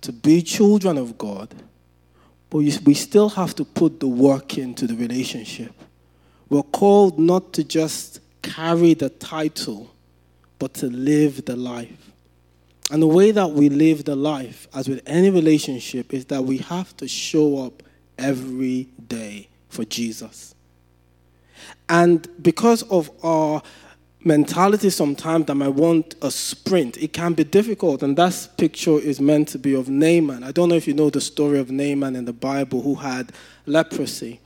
to 0.02 0.12
be 0.12 0.42
children 0.42 0.98
of 0.98 1.18
God, 1.18 1.54
but 2.50 2.60
we 2.60 2.94
still 2.94 3.30
have 3.30 3.54
to 3.56 3.66
put 3.66 4.00
the 4.00 4.08
work 4.08 4.58
into 4.58 4.88
the 4.88 4.96
relationship. 4.96 5.74
We're 6.50 6.64
called 6.64 7.20
not 7.20 7.54
to 7.54 7.64
just 7.64 8.20
carry 8.42 8.94
the 8.94 9.10
title, 9.10 9.92
but 10.60 10.74
to 10.76 10.88
live 10.88 11.46
the 11.46 11.56
life. 11.56 12.12
And 12.92 13.02
the 13.02 13.08
way 13.08 13.32
that 13.32 13.52
we 13.52 13.70
live 13.70 14.06
the 14.06 14.16
life, 14.16 14.68
as 14.74 14.88
with 14.88 15.02
any 15.06 15.30
relationship, 15.30 16.14
is 16.14 16.26
that 16.26 16.44
we 16.44 16.60
have 16.60 16.96
to 16.98 17.08
show 17.08 17.66
up 17.66 17.82
every 18.18 18.84
day 19.08 19.48
for 19.70 19.84
Jesus. 19.86 20.54
And 21.90 22.28
because 22.42 22.84
of 22.84 23.10
our 23.24 23.62
mentality 24.24 24.90
sometimes 24.90 25.46
that 25.46 25.56
might 25.56 25.70
want 25.70 26.16
a 26.22 26.32
sprint, 26.32 26.98
it 26.98 27.14
can 27.14 27.34
be 27.34 27.44
difficult. 27.44 28.02
And 28.02 28.18
that 28.18 28.50
picture 28.58 29.00
is 29.00 29.22
meant 29.22 29.48
to 29.50 29.60
be 29.60 29.76
of 29.76 29.88
Naaman. 29.88 30.44
I 30.44 30.52
don't 30.52 30.70
know 30.70 30.76
if 30.76 30.88
you 30.88 30.94
know 30.94 31.10
the 31.10 31.22
story 31.22 31.60
of 31.60 31.70
Naaman 31.70 32.16
in 32.16 32.26
the 32.26 32.34
Bible 32.34 32.82
who 32.82 32.96
had 32.96 33.32
leprosy. 33.66 34.42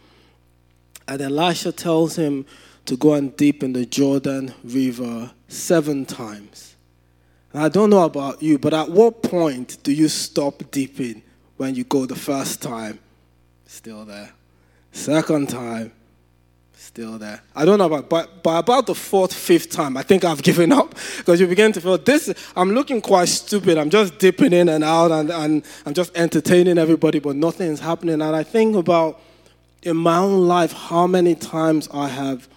And 1.07 1.21
Elisha 1.21 1.71
tells 1.71 2.17
him 2.17 2.45
to 2.89 2.97
go 2.97 3.13
and 3.13 3.37
dip 3.37 3.61
in 3.61 3.73
the 3.73 3.85
Jordan 3.85 4.51
River 4.63 5.29
seven 5.47 6.07
times. 6.07 6.75
And 7.53 7.61
I 7.61 7.69
don't 7.69 7.91
know 7.91 8.03
about 8.03 8.41
you, 8.41 8.57
but 8.57 8.73
at 8.73 8.89
what 8.89 9.21
point 9.21 9.77
do 9.83 9.91
you 9.91 10.07
stop 10.07 10.63
dipping 10.71 11.21
when 11.57 11.75
you 11.75 11.83
go 11.83 12.07
the 12.07 12.15
first 12.15 12.63
time? 12.63 12.97
Still 13.67 14.05
there. 14.05 14.31
Second 14.91 15.49
time, 15.49 15.91
still 16.73 17.19
there. 17.19 17.43
I 17.55 17.63
don't 17.63 17.77
know 17.77 17.85
about, 17.85 18.09
but 18.09 18.41
by 18.41 18.57
about 18.57 18.87
the 18.87 18.95
fourth, 18.95 19.35
fifth 19.35 19.69
time, 19.69 19.95
I 19.95 20.01
think 20.01 20.25
I've 20.25 20.41
given 20.49 20.71
up 20.71 20.95
because 21.17 21.39
you 21.39 21.45
begin 21.45 21.71
to 21.73 21.81
feel 21.81 21.99
this. 21.99 22.33
I'm 22.55 22.71
looking 22.71 23.01
quite 23.01 23.29
stupid. 23.29 23.77
I'm 23.77 23.91
just 23.91 24.17
dipping 24.17 24.51
in 24.51 24.67
and 24.67 24.83
out, 24.83 25.11
and, 25.11 25.29
and 25.29 25.63
I'm 25.85 25.93
just 25.93 26.17
entertaining 26.17 26.79
everybody, 26.79 27.19
but 27.19 27.35
nothing 27.35 27.71
is 27.71 27.81
happening. 27.81 28.15
And 28.15 28.35
I 28.35 28.41
think 28.41 28.75
about 28.75 29.21
in 29.83 29.95
my 29.95 30.17
own 30.17 30.47
life 30.47 30.73
how 30.73 31.05
many 31.05 31.35
times 31.35 31.87
I 31.93 32.07
have 32.07 32.49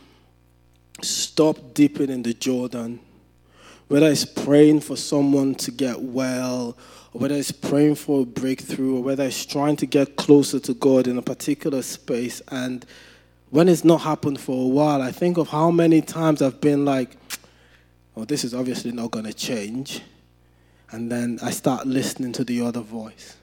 stopped 1.05 1.75
dipping 1.75 2.11
in 2.11 2.23
the 2.23 2.35
Jordan, 2.35 3.01
whether 3.89 4.07
it's 4.07 4.25
praying 4.25 4.81
for 4.81 4.97
someone 4.97 5.55
to 5.57 5.71
get 5.71 6.01
well, 6.01 6.77
or 7.13 7.21
whether 7.21 7.35
it's 7.35 7.53
praying 7.53 7.97
for 7.97 8.23
a 8.23 8.25
breakthrough, 8.25 8.97
or 8.97 9.03
whether 9.03 9.25
it's 9.25 9.45
trying 9.45 9.77
to 9.77 9.87
get 9.87 10.17
closer 10.17 10.59
to 10.61 10.75
God 10.75 11.07
in 11.07 11.19
a 11.19 11.23
particular 11.23 11.83
space. 11.83 12.41
And 12.49 12.87
when 13.51 13.69
it's 13.69 13.85
not 13.85 14.01
happened 14.01 14.41
for 14.41 14.65
a 14.65 14.69
while, 14.69 15.03
I 15.03 15.13
think 15.13 15.37
of 15.37 15.49
how 15.49 15.71
many 15.71 16.01
times 16.01 16.41
I've 16.41 16.61
been 16.61 16.85
like, 16.85 17.17
oh, 18.17 18.25
this 18.25 18.45
is 18.45 18.55
obviously 18.55 18.93
not 18.93 19.11
going 19.11 19.27
to 19.27 19.35
change. 19.35 20.01
And 20.91 21.11
then 21.11 21.39
I 21.43 21.51
start 21.51 21.87
listening 21.87 22.33
to 22.33 22.45
the 22.45 22.63
other 22.63 22.81
voice. 22.81 23.37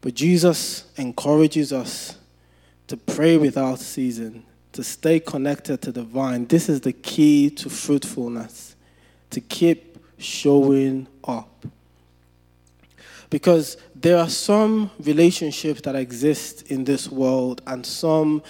But 0.00 0.14
Jesus 0.14 0.84
encourages 0.96 1.72
us 1.72 2.16
to 2.88 2.96
pray 2.96 3.36
without 3.36 3.78
ceasing, 3.78 4.44
to 4.72 4.82
stay 4.82 5.20
connected 5.20 5.82
to 5.82 5.92
the 5.92 6.02
vine. 6.02 6.46
This 6.46 6.68
is 6.68 6.80
the 6.80 6.92
key 6.92 7.50
to 7.50 7.68
fruitfulness, 7.68 8.74
to 9.30 9.40
keep 9.40 9.98
showing 10.18 11.06
up. 11.24 11.66
Because 13.28 13.76
there 13.94 14.18
are 14.18 14.28
some 14.28 14.90
relationships 15.00 15.80
that 15.82 15.94
exist 15.94 16.70
in 16.70 16.84
this 16.84 17.10
world 17.10 17.62
and 17.66 17.84
some 17.84 18.42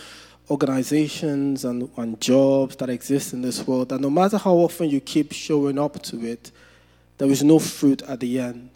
organizations 0.50 1.64
and, 1.64 1.88
and 1.96 2.20
jobs 2.20 2.76
that 2.76 2.90
exist 2.90 3.32
in 3.32 3.42
this 3.42 3.66
world 3.66 3.88
that 3.90 4.00
no 4.00 4.10
matter 4.10 4.36
how 4.36 4.54
often 4.54 4.90
you 4.90 5.00
keep 5.00 5.32
showing 5.32 5.78
up 5.78 6.02
to 6.02 6.24
it, 6.26 6.50
there 7.18 7.30
is 7.30 7.44
no 7.44 7.58
fruit 7.58 8.02
at 8.02 8.20
the 8.20 8.40
end. 8.40 8.70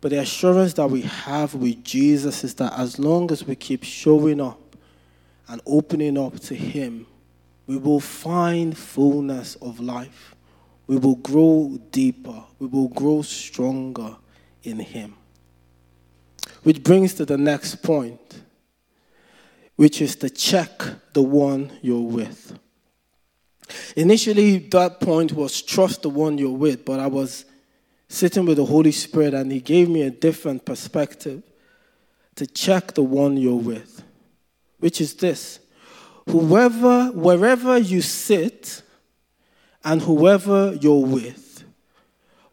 But 0.00 0.10
the 0.10 0.18
assurance 0.18 0.74
that 0.74 0.88
we 0.88 1.02
have 1.02 1.54
with 1.54 1.82
Jesus 1.84 2.44
is 2.44 2.54
that 2.54 2.72
as 2.78 2.98
long 2.98 3.30
as 3.30 3.44
we 3.46 3.54
keep 3.54 3.84
showing 3.84 4.40
up, 4.40 4.60
and 5.48 5.60
opening 5.66 6.18
up 6.18 6.38
to 6.40 6.54
Him, 6.54 7.06
we 7.66 7.76
will 7.76 8.00
find 8.00 8.76
fullness 8.76 9.56
of 9.56 9.80
life. 9.80 10.34
We 10.86 10.96
will 10.96 11.16
grow 11.16 11.78
deeper. 11.90 12.44
We 12.58 12.66
will 12.66 12.88
grow 12.88 13.22
stronger 13.22 14.16
in 14.62 14.78
Him. 14.78 15.14
Which 16.62 16.82
brings 16.82 17.14
to 17.14 17.24
the 17.24 17.38
next 17.38 17.76
point, 17.82 18.42
which 19.76 20.00
is 20.00 20.16
to 20.16 20.30
check 20.30 20.70
the 21.12 21.22
one 21.22 21.72
you're 21.82 22.00
with. 22.00 22.58
Initially, 23.96 24.58
that 24.58 25.00
point 25.00 25.32
was 25.32 25.60
trust 25.60 26.02
the 26.02 26.10
one 26.10 26.38
you're 26.38 26.50
with, 26.50 26.84
but 26.84 27.00
I 27.00 27.08
was 27.08 27.44
sitting 28.08 28.46
with 28.46 28.58
the 28.58 28.64
Holy 28.64 28.92
Spirit 28.92 29.34
and 29.34 29.50
He 29.50 29.60
gave 29.60 29.88
me 29.88 30.02
a 30.02 30.10
different 30.10 30.64
perspective 30.64 31.42
to 32.36 32.46
check 32.46 32.94
the 32.94 33.02
one 33.02 33.36
you're 33.36 33.56
with 33.56 34.05
which 34.86 35.00
is 35.00 35.14
this 35.14 35.58
whoever, 36.28 37.06
wherever 37.06 37.76
you 37.76 38.00
sit 38.00 38.82
and 39.84 40.00
whoever 40.00 40.78
you're 40.80 41.04
with 41.04 41.64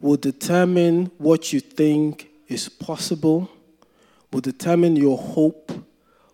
will 0.00 0.16
determine 0.16 1.12
what 1.18 1.52
you 1.52 1.60
think 1.60 2.30
is 2.48 2.68
possible, 2.68 3.48
will 4.32 4.40
determine 4.40 4.96
your 4.96 5.16
hope, 5.16 5.70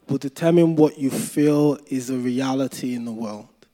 will 0.08 0.16
determine 0.16 0.74
what 0.74 0.96
you 0.96 1.10
feel 1.10 1.76
is 1.88 2.08
a 2.08 2.16
reality 2.16 2.94
in 2.94 3.04
the 3.04 3.12
world. 3.12 3.66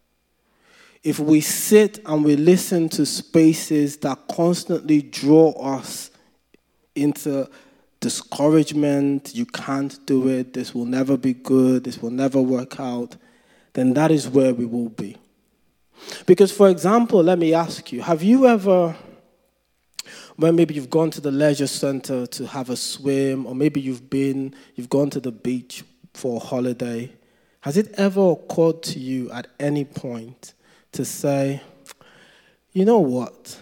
If 1.04 1.20
we 1.20 1.40
sit 1.40 2.00
and 2.06 2.24
we 2.24 2.34
listen 2.34 2.88
to 2.88 3.06
spaces 3.06 3.98
that 3.98 4.18
constantly 4.26 5.00
draw 5.00 5.52
us 5.76 6.10
into 6.96 7.48
discouragement, 8.00 9.34
you 9.34 9.46
can't 9.46 10.04
do 10.06 10.28
it, 10.28 10.52
this 10.52 10.74
will 10.74 10.84
never 10.84 11.16
be 11.16 11.34
good, 11.34 11.84
this 11.84 12.00
will 12.00 12.10
never 12.10 12.40
work 12.40 12.78
out, 12.78 13.16
then 13.72 13.94
that 13.94 14.10
is 14.10 14.28
where 14.28 14.54
we 14.54 14.64
will 14.64 14.88
be. 14.88 15.16
Because, 16.26 16.52
for 16.52 16.68
example, 16.68 17.22
let 17.22 17.38
me 17.38 17.54
ask 17.54 17.92
you 17.92 18.02
have 18.02 18.22
you 18.22 18.46
ever, 18.46 18.94
when 20.36 20.54
maybe 20.54 20.74
you've 20.74 20.90
gone 20.90 21.10
to 21.10 21.20
the 21.20 21.30
leisure 21.30 21.66
center 21.66 22.26
to 22.26 22.46
have 22.46 22.70
a 22.70 22.76
swim, 22.76 23.46
or 23.46 23.54
maybe 23.54 23.80
you've 23.80 24.10
been, 24.10 24.54
you've 24.74 24.90
gone 24.90 25.10
to 25.10 25.20
the 25.20 25.32
beach 25.32 25.84
for 26.12 26.36
a 26.36 26.44
holiday, 26.44 27.10
has 27.60 27.76
it 27.76 27.92
ever 27.94 28.32
occurred 28.32 28.82
to 28.82 28.98
you 28.98 29.30
at 29.32 29.48
any 29.58 29.84
point 29.84 30.54
to 30.92 31.04
say, 31.04 31.60
you 32.72 32.84
know 32.84 32.98
what? 32.98 33.58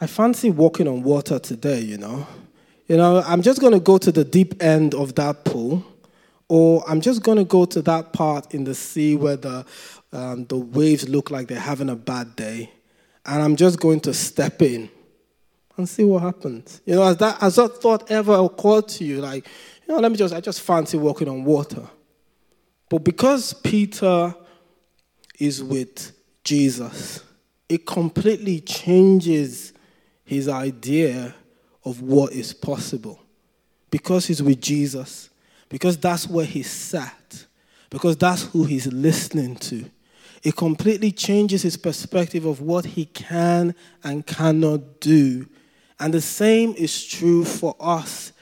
I 0.00 0.06
fancy 0.06 0.50
walking 0.50 0.88
on 0.88 1.02
water 1.02 1.38
today, 1.38 1.80
you 1.80 1.98
know? 1.98 2.26
You 2.90 2.96
know, 2.96 3.22
I'm 3.24 3.40
just 3.40 3.60
going 3.60 3.72
to 3.72 3.78
go 3.78 3.98
to 3.98 4.10
the 4.10 4.24
deep 4.24 4.60
end 4.60 4.96
of 4.96 5.14
that 5.14 5.44
pool, 5.44 5.84
or 6.48 6.82
I'm 6.88 7.00
just 7.00 7.22
going 7.22 7.38
to 7.38 7.44
go 7.44 7.64
to 7.64 7.80
that 7.82 8.12
part 8.12 8.52
in 8.52 8.64
the 8.64 8.74
sea 8.74 9.14
where 9.14 9.36
the, 9.36 9.64
um, 10.12 10.44
the 10.46 10.56
waves 10.56 11.08
look 11.08 11.30
like 11.30 11.46
they're 11.46 11.60
having 11.60 11.88
a 11.88 11.94
bad 11.94 12.34
day, 12.34 12.72
and 13.24 13.40
I'm 13.44 13.54
just 13.54 13.78
going 13.78 14.00
to 14.00 14.12
step 14.12 14.60
in 14.60 14.90
and 15.76 15.88
see 15.88 16.02
what 16.02 16.22
happens. 16.22 16.80
You 16.84 16.96
know, 16.96 17.04
has 17.04 17.16
that, 17.18 17.38
has 17.38 17.54
that 17.54 17.80
thought 17.80 18.10
ever 18.10 18.34
occurred 18.34 18.88
to 18.88 19.04
you? 19.04 19.20
Like, 19.20 19.46
you 19.86 19.94
know, 19.94 20.00
let 20.00 20.10
me 20.10 20.16
just, 20.16 20.34
I 20.34 20.40
just 20.40 20.60
fancy 20.60 20.96
walking 20.96 21.28
on 21.28 21.44
water. 21.44 21.88
But 22.88 23.04
because 23.04 23.52
Peter 23.52 24.34
is 25.38 25.62
with 25.62 26.10
Jesus, 26.42 27.22
it 27.68 27.86
completely 27.86 28.58
changes 28.58 29.74
his 30.24 30.48
idea 30.48 31.36
of 31.84 32.02
what 32.02 32.32
is 32.32 32.52
possible. 32.52 33.20
Because 33.90 34.26
he's 34.26 34.42
with 34.42 34.60
Jesus, 34.60 35.30
because 35.68 35.98
that's 35.98 36.28
where 36.28 36.44
he 36.44 36.62
sat, 36.62 37.46
because 37.90 38.16
that's 38.16 38.44
who 38.44 38.64
he's 38.64 38.86
listening 38.86 39.56
to. 39.56 39.84
It 40.42 40.56
completely 40.56 41.12
changes 41.12 41.62
his 41.62 41.76
perspective 41.76 42.46
of 42.46 42.60
what 42.60 42.84
he 42.84 43.04
can 43.04 43.74
and 44.02 44.26
cannot 44.26 45.00
do. 45.00 45.46
And 45.98 46.14
the 46.14 46.20
same 46.20 46.72
is 46.74 47.04
true 47.04 47.44
for 47.44 47.76
us 47.78 48.32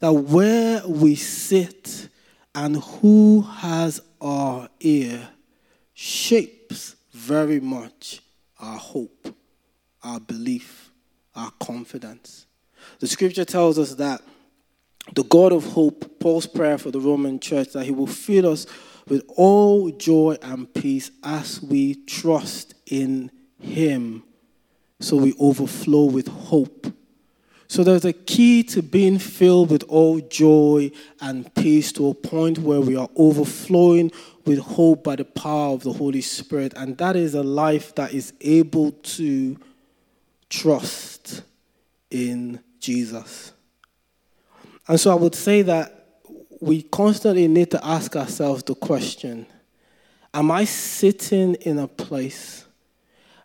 that 0.00 0.12
where 0.12 0.86
we 0.86 1.14
sit 1.14 2.08
and 2.54 2.76
who 2.76 3.42
has 3.42 4.00
our 4.20 4.68
ear 4.80 5.28
shapes 5.94 6.96
very 7.12 7.60
much 7.60 8.20
our 8.60 8.76
hope, 8.76 9.34
our 10.02 10.20
belief, 10.20 10.90
our 11.34 11.50
confidence. 11.60 12.46
The 13.00 13.06
scripture 13.06 13.44
tells 13.44 13.78
us 13.78 13.94
that 13.94 14.22
the 15.14 15.24
God 15.24 15.52
of 15.52 15.64
hope, 15.64 16.20
Paul's 16.20 16.46
prayer 16.46 16.78
for 16.78 16.90
the 16.90 17.00
Roman 17.00 17.40
church, 17.40 17.72
that 17.72 17.84
he 17.84 17.92
will 17.92 18.06
fill 18.06 18.50
us 18.52 18.66
with 19.08 19.24
all 19.36 19.90
joy 19.90 20.36
and 20.42 20.72
peace 20.74 21.10
as 21.24 21.62
we 21.62 21.94
trust 22.04 22.74
in 22.86 23.30
Him 23.60 24.22
so 25.00 25.16
we 25.16 25.34
overflow 25.38 26.04
with 26.04 26.28
hope. 26.28 26.92
So 27.68 27.84
there's 27.84 28.04
a 28.04 28.14
key 28.14 28.62
to 28.64 28.82
being 28.82 29.18
filled 29.18 29.70
with 29.70 29.84
all 29.84 30.20
joy 30.20 30.90
and 31.20 31.54
peace 31.54 31.92
to 31.92 32.08
a 32.08 32.14
point 32.14 32.58
where 32.58 32.80
we 32.80 32.96
are 32.96 33.10
overflowing 33.14 34.10
with 34.46 34.58
hope 34.58 35.04
by 35.04 35.16
the 35.16 35.26
power 35.26 35.74
of 35.74 35.82
the 35.82 35.92
Holy 35.92 36.22
Spirit. 36.22 36.72
And 36.76 36.96
that 36.96 37.14
is 37.14 37.34
a 37.34 37.42
life 37.42 37.94
that 37.96 38.14
is 38.14 38.32
able 38.40 38.92
to 38.92 39.58
trust 40.48 41.42
in 42.10 42.60
Jesus. 42.88 43.52
And 44.86 44.98
so 44.98 45.10
I 45.10 45.14
would 45.14 45.34
say 45.34 45.60
that 45.60 46.06
we 46.58 46.80
constantly 46.80 47.46
need 47.46 47.70
to 47.72 47.86
ask 47.86 48.16
ourselves 48.16 48.62
the 48.62 48.74
question 48.74 49.44
Am 50.32 50.50
I 50.50 50.64
sitting 50.64 51.54
in 51.56 51.78
a 51.78 51.86
place 51.86 52.64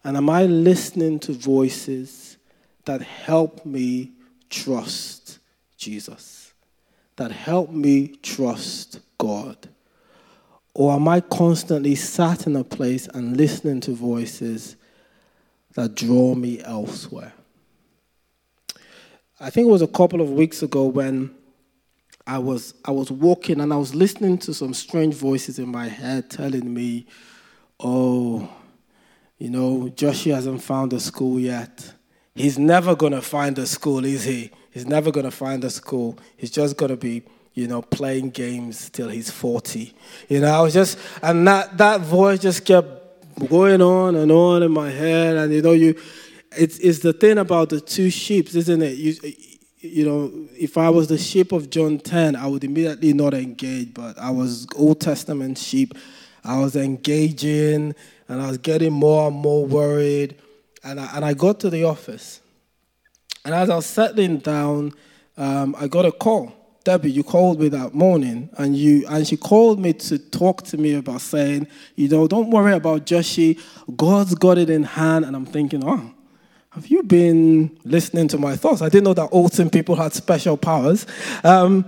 and 0.01 0.15
am 0.15 0.29
I 0.29 0.45
listening 0.45 1.19
to 1.19 1.33
voices 1.33 2.37
that 2.85 3.01
help 3.01 3.65
me 3.65 4.13
trust 4.49 5.39
Jesus? 5.75 6.53
That 7.17 7.31
help 7.31 7.69
me 7.69 8.15
trust 8.23 9.01
God? 9.17 9.57
Or 10.73 10.93
am 10.93 11.09
I 11.09 11.19
constantly 11.19 11.95
sat 11.95 12.47
in 12.47 12.55
a 12.55 12.63
place 12.63 13.07
and 13.07 13.35
listening 13.35 13.81
to 13.81 13.91
voices 13.91 14.77
that 15.73 15.95
draw 15.95 16.33
me 16.33 16.63
elsewhere? 16.63 17.33
I 19.39 19.49
think 19.49 19.67
it 19.67 19.71
was 19.71 19.81
a 19.81 19.87
couple 19.87 20.21
of 20.21 20.29
weeks 20.29 20.61
ago 20.61 20.85
when 20.85 21.33
I 22.27 22.37
was 22.37 22.75
I 22.85 22.91
was 22.91 23.11
walking 23.11 23.59
and 23.59 23.73
I 23.73 23.77
was 23.77 23.95
listening 23.95 24.37
to 24.39 24.53
some 24.53 24.73
strange 24.73 25.15
voices 25.15 25.59
in 25.59 25.69
my 25.69 25.87
head 25.87 26.29
telling 26.29 26.71
me, 26.71 27.07
"Oh, 27.79 28.47
you 29.39 29.49
know, 29.49 29.89
Joshua 29.89 30.35
hasn't 30.35 30.61
found 30.61 30.93
a 30.93 30.99
school 30.99 31.39
yet. 31.39 31.93
He's 32.35 32.59
never 32.59 32.95
gonna 32.95 33.21
find 33.21 33.57
a 33.57 33.65
school, 33.65 34.05
is 34.05 34.23
he? 34.23 34.51
He's 34.71 34.85
never 34.85 35.11
gonna 35.11 35.31
find 35.31 35.63
a 35.63 35.69
school. 35.69 36.17
He's 36.37 36.51
just 36.51 36.77
gonna 36.77 36.95
be, 36.95 37.23
you 37.55 37.67
know, 37.67 37.81
playing 37.81 38.29
games 38.29 38.89
till 38.89 39.09
he's 39.09 39.31
40. 39.31 39.93
You 40.29 40.41
know, 40.41 40.51
I 40.51 40.61
was 40.61 40.73
just 40.73 40.97
and 41.23 41.47
that 41.47 41.77
that 41.79 42.01
voice 42.01 42.39
just 42.39 42.65
kept 42.65 43.49
going 43.49 43.81
on 43.81 44.15
and 44.15 44.31
on 44.31 44.61
in 44.61 44.71
my 44.71 44.91
head, 44.91 45.37
and 45.37 45.51
you 45.51 45.61
know, 45.63 45.71
you 45.73 45.95
it's 46.57 46.77
it's 46.79 46.99
the 46.99 47.13
thing 47.13 47.37
about 47.37 47.69
the 47.69 47.81
two 47.81 48.09
sheep, 48.09 48.53
isn't 48.53 48.81
it? 48.81 48.97
You 48.97 49.33
you 49.83 50.05
know, 50.05 50.31
if 50.57 50.77
I 50.77 50.89
was 50.89 51.07
the 51.07 51.17
sheep 51.17 51.51
of 51.51 51.69
John 51.69 51.97
10, 51.97 52.37
I 52.37 52.47
would 52.47 52.63
immediately 52.63 53.11
not 53.11 53.33
engage, 53.33 53.93
but 53.93 54.17
I 54.17 54.29
was 54.31 54.65
Old 54.77 55.01
Testament 55.01 55.57
sheep. 55.57 55.93
I 56.43 56.57
was 56.59 56.77
engaging 56.77 57.93
and 58.29 58.41
I 58.41 58.47
was 58.47 58.57
getting 58.57 58.93
more 58.93 59.27
and 59.27 59.35
more 59.35 59.65
worried. 59.65 60.35
And 60.85 61.01
I, 61.01 61.15
and 61.15 61.25
I 61.25 61.33
got 61.33 61.59
to 61.61 61.69
the 61.69 61.83
office. 61.83 62.39
And 63.43 63.53
as 63.53 63.69
I 63.69 63.75
was 63.75 63.85
settling 63.85 64.37
down, 64.37 64.93
um, 65.37 65.75
I 65.77 65.87
got 65.87 66.05
a 66.05 66.11
call. 66.13 66.53
Debbie, 66.85 67.11
you 67.11 67.23
called 67.23 67.59
me 67.61 67.69
that 67.69 67.93
morning, 67.93 68.49
and 68.57 68.75
you 68.75 69.05
and 69.07 69.25
she 69.25 69.37
called 69.37 69.79
me 69.79 69.93
to 69.93 70.19
talk 70.19 70.63
to 70.63 70.77
me 70.77 70.95
about 70.95 71.21
saying, 71.21 71.67
you 71.95 72.09
know, 72.09 72.27
don't 72.27 72.49
worry 72.49 72.73
about 72.73 73.05
Joshi. 73.05 73.57
God's 73.95 74.35
got 74.35 74.57
it 74.57 74.69
in 74.69 74.83
hand. 74.83 75.23
And 75.23 75.33
I'm 75.33 75.45
thinking, 75.45 75.81
oh, 75.85 76.13
have 76.73 76.87
you 76.87 77.03
been 77.03 77.77
listening 77.83 78.27
to 78.29 78.39
my 78.39 78.55
thoughts? 78.55 78.81
I 78.81 78.89
didn't 78.89 79.03
know 79.03 79.13
that 79.13 79.27
Alton 79.27 79.69
people 79.69 79.95
had 79.95 80.11
special 80.13 80.57
powers. 80.57 81.05
Um, 81.43 81.85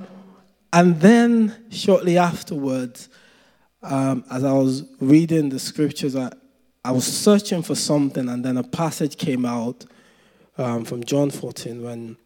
and 0.72 1.02
then 1.02 1.56
shortly 1.72 2.20
afterwards, 2.20 3.10
um, 3.82 4.24
as 4.30 4.44
I 4.44 4.54
was 4.54 4.84
reading 5.00 5.50
the 5.50 5.58
scriptures, 5.58 6.16
I, 6.16 6.32
I 6.84 6.92
was 6.92 7.06
searching 7.06 7.64
for 7.64 7.74
something, 7.74 8.30
and 8.30 8.46
then 8.46 8.58
a 8.58 8.64
passage 8.64 9.18
came 9.18 9.44
out 9.44 9.86
um, 10.60 10.86
from 10.86 11.04
John 11.04 11.32
14 11.32 11.82
when 11.82 12.18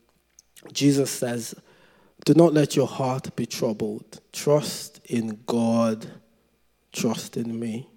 Jesus 0.73 1.09
says, 1.09 1.55
Do 2.25 2.33
not 2.33 2.53
let 2.53 2.75
your 2.75 2.87
heart 2.87 3.33
be 3.37 3.45
troubled. 3.45 4.19
Trust 4.33 4.99
in 5.05 5.39
God, 5.45 6.07
trust 6.91 7.37
in 7.37 7.57
me. 7.57 7.87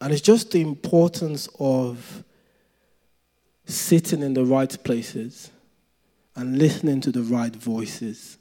And 0.00 0.12
it's 0.12 0.22
just 0.22 0.52
the 0.52 0.60
importance 0.60 1.48
of 1.58 2.22
sitting 3.74 4.22
in 4.22 4.34
the 4.34 4.44
right 4.44 4.76
places 4.84 5.50
and 6.34 6.58
listening 6.58 7.00
to 7.02 7.12
the 7.12 7.22
right 7.22 7.54
voices. 7.54 8.38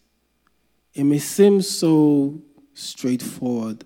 It 0.94 1.04
may 1.04 1.20
seem 1.20 1.62
so 1.62 2.42
straightforward, 2.74 3.86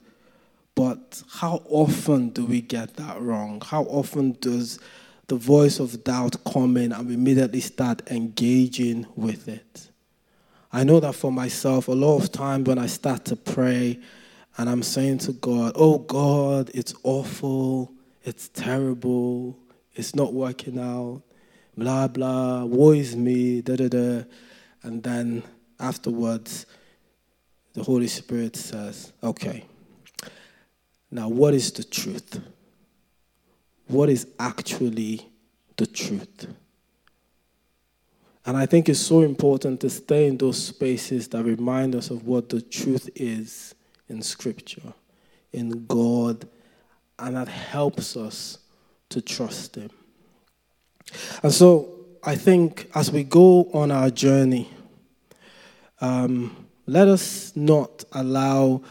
but 0.75 1.23
how 1.29 1.62
often 1.65 2.29
do 2.29 2.45
we 2.45 2.62
get 2.62 2.95
that 2.95 3.21
wrong? 3.21 3.62
How 3.65 3.84
often 3.84 4.34
does 4.41 4.79
the 5.27 5.36
voice 5.36 5.79
of 5.79 6.03
doubt 6.03 6.43
come 6.45 6.77
in 6.77 6.91
and 6.91 7.08
we 7.08 7.13
immediately 7.15 7.62
start 7.62 8.10
engaging 8.12 9.08
with 9.15 9.47
it? 9.47 9.89
I 10.71 10.84
know 10.84 10.99
that 10.99 11.13
for 11.13 11.31
myself, 11.31 11.88
a 11.88 11.93
lot 11.93 12.21
of 12.21 12.31
times 12.31 12.67
when 12.67 12.77
I 12.77 12.88
start 12.88 13.25
to 13.25 13.36
pray 13.36 13.99
and 14.58 14.69
I'm 14.69 14.84
saying 14.84 15.19
to 15.19 15.34
God, 15.34 15.73
Oh 15.75 15.99
God, 15.99 16.69
it's 16.73 16.93
awful, 17.03 17.93
it's 18.23 18.49
terrible, 18.49 19.58
it's 19.93 20.15
not 20.15 20.34
working 20.34 20.79
out, 20.79 21.21
blah, 21.77 22.07
blah, 22.07 22.63
woe 22.63 22.91
is 22.91 23.15
me, 23.15 23.61
da, 23.61 23.75
da, 23.75 23.88
da. 23.88 24.23
And 24.83 25.01
then 25.03 25.43
afterwards, 25.79 26.65
the 27.73 27.83
Holy 27.83 28.07
Spirit 28.07 28.55
says, 28.55 29.11
okay, 29.23 29.65
now 31.11 31.27
what 31.27 31.53
is 31.53 31.71
the 31.71 31.83
truth? 31.83 32.39
What 33.88 34.09
is 34.09 34.27
actually 34.39 35.29
the 35.77 35.85
truth? 35.85 36.47
And 38.45 38.55
I 38.55 38.65
think 38.65 38.88
it's 38.89 38.99
so 38.99 39.21
important 39.21 39.81
to 39.81 39.89
stay 39.89 40.27
in 40.27 40.38
those 40.38 40.63
spaces 40.63 41.27
that 41.29 41.43
remind 41.43 41.95
us 41.95 42.11
of 42.11 42.23
what 42.27 42.49
the 42.49 42.61
truth 42.61 43.09
is 43.15 43.73
in 44.07 44.21
Scripture, 44.21 44.93
in 45.51 45.85
God, 45.88 46.47
and 47.17 47.35
that 47.35 47.47
helps 47.47 48.15
us 48.15 48.59
to 49.09 49.21
trust 49.21 49.75
Him. 49.75 49.89
And 51.43 51.53
so 51.53 51.95
I 52.23 52.35
think 52.35 52.89
as 52.95 53.11
we 53.11 53.23
go 53.23 53.69
on 53.73 53.91
our 53.91 54.09
journey, 54.09 54.69
um, 56.01 56.65
let 56.87 57.07
us 57.07 57.55
not 57.55 58.03
allow 58.11 58.81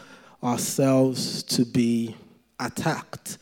ourselves 0.43 1.43
to 1.43 1.65
be 1.65 2.15
attacked 2.59 3.37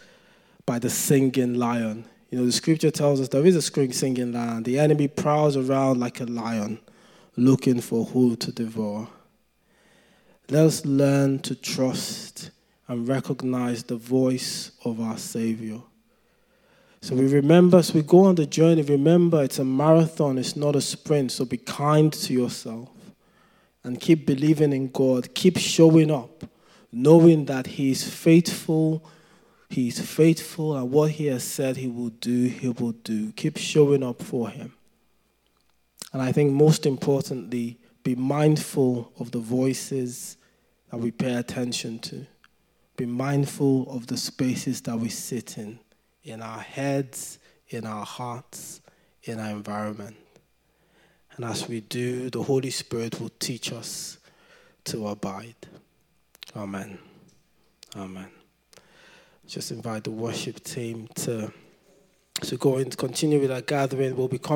by 0.66 0.80
the 0.80 0.90
singing 0.90 1.56
lion. 1.56 2.06
You 2.30 2.40
know, 2.40 2.46
the 2.46 2.52
scripture 2.52 2.92
tells 2.92 3.22
us 3.22 3.28
there 3.28 3.46
is 3.46 3.56
a 3.56 3.62
singing 3.62 4.32
lion. 4.32 4.64
The 4.64 4.80
enemy 4.80 5.08
prowls 5.08 5.58
around 5.58 6.00
like 6.00 6.20
a 6.20 6.26
lion 6.26 6.80
looking 7.36 7.82
for 7.82 8.06
who 8.06 8.36
to 8.38 8.52
devour. 8.52 9.08
Let 10.50 10.66
us 10.66 10.86
learn 10.86 11.40
to 11.40 11.56
trust 11.56 12.52
and 12.88 13.08
recognize 13.08 13.84
the 13.84 13.96
voice 13.96 14.72
of 14.84 15.00
our 15.00 15.18
Savior. 15.18 15.82
So 17.04 17.16
we 17.16 17.28
remember, 17.28 17.80
as 17.80 17.94
we 17.94 18.02
go 18.02 18.24
on 18.24 18.36
the 18.36 18.46
journey, 18.46 18.82
remember 18.82 19.44
it's 19.44 19.60
a 19.60 19.66
marathon, 19.66 20.38
it's 20.38 20.56
not 20.56 20.74
a 20.78 20.80
sprint. 20.80 21.34
So 21.34 21.44
be 21.44 21.58
kind 21.58 22.14
to 22.14 22.32
yourself 22.32 22.88
and 23.84 24.00
keep 24.00 24.26
believing 24.26 24.72
in 24.72 24.88
God. 24.90 25.36
Keep 25.36 25.58
showing 25.58 26.10
up, 26.10 26.46
knowing 26.94 27.44
that 27.48 27.68
He 27.68 27.92
is 27.92 28.10
faithful. 28.10 29.04
He 29.70 29.90
is 29.90 30.00
faithful, 30.00 30.78
and 30.78 30.92
what 30.92 31.12
He 31.12 31.26
has 31.26 31.44
said 31.44 31.76
He 31.76 31.90
will 31.90 32.08
do, 32.08 32.46
He 32.46 32.70
will 32.70 32.94
do. 32.94 33.34
Keep 33.34 33.58
showing 33.58 34.02
up 34.02 34.24
for 34.24 34.48
Him. 34.48 34.72
And 36.14 36.22
I 36.22 36.32
think 36.32 36.54
most 36.54 36.86
importantly, 36.86 37.80
be 38.04 38.16
mindful 38.16 39.12
of 39.20 39.32
the 39.32 39.40
voices 39.40 40.38
that 40.90 41.00
we 41.00 41.12
pay 41.12 41.34
attention 41.34 42.00
to. 42.00 42.26
Be 42.96 43.06
mindful 43.06 43.94
of 43.94 44.08
the 44.08 44.16
spaces 44.16 44.80
that 44.84 44.98
we 44.98 45.10
sit 45.10 45.58
in 45.58 45.80
in 46.24 46.42
our 46.42 46.60
heads, 46.60 47.40
in 47.70 47.86
our 47.86 48.06
hearts, 48.06 48.82
in 49.24 49.40
our 49.40 49.52
environment. 49.52 50.16
And 51.36 51.46
as 51.46 51.68
we 51.68 51.82
do, 51.82 52.30
the 52.30 52.44
Holy 52.44 52.70
Spirit 52.70 53.20
will 53.20 53.32
teach 53.40 53.72
us 53.74 54.18
to 54.86 55.08
abide. 55.08 55.56
Amen. 56.56 57.00
Amen. 57.96 58.28
Just 59.48 59.72
invite 59.72 60.04
the 60.04 60.12
worship 60.12 60.64
team 60.64 61.08
to, 61.16 61.52
to 62.42 62.58
go 62.58 62.78
and 62.78 62.96
continue 62.96 63.40
with 63.40 63.52
our 63.52 63.62
gathering. 63.62 64.16
We'll 64.16 64.28
be 64.28 64.38
coming. 64.38 64.52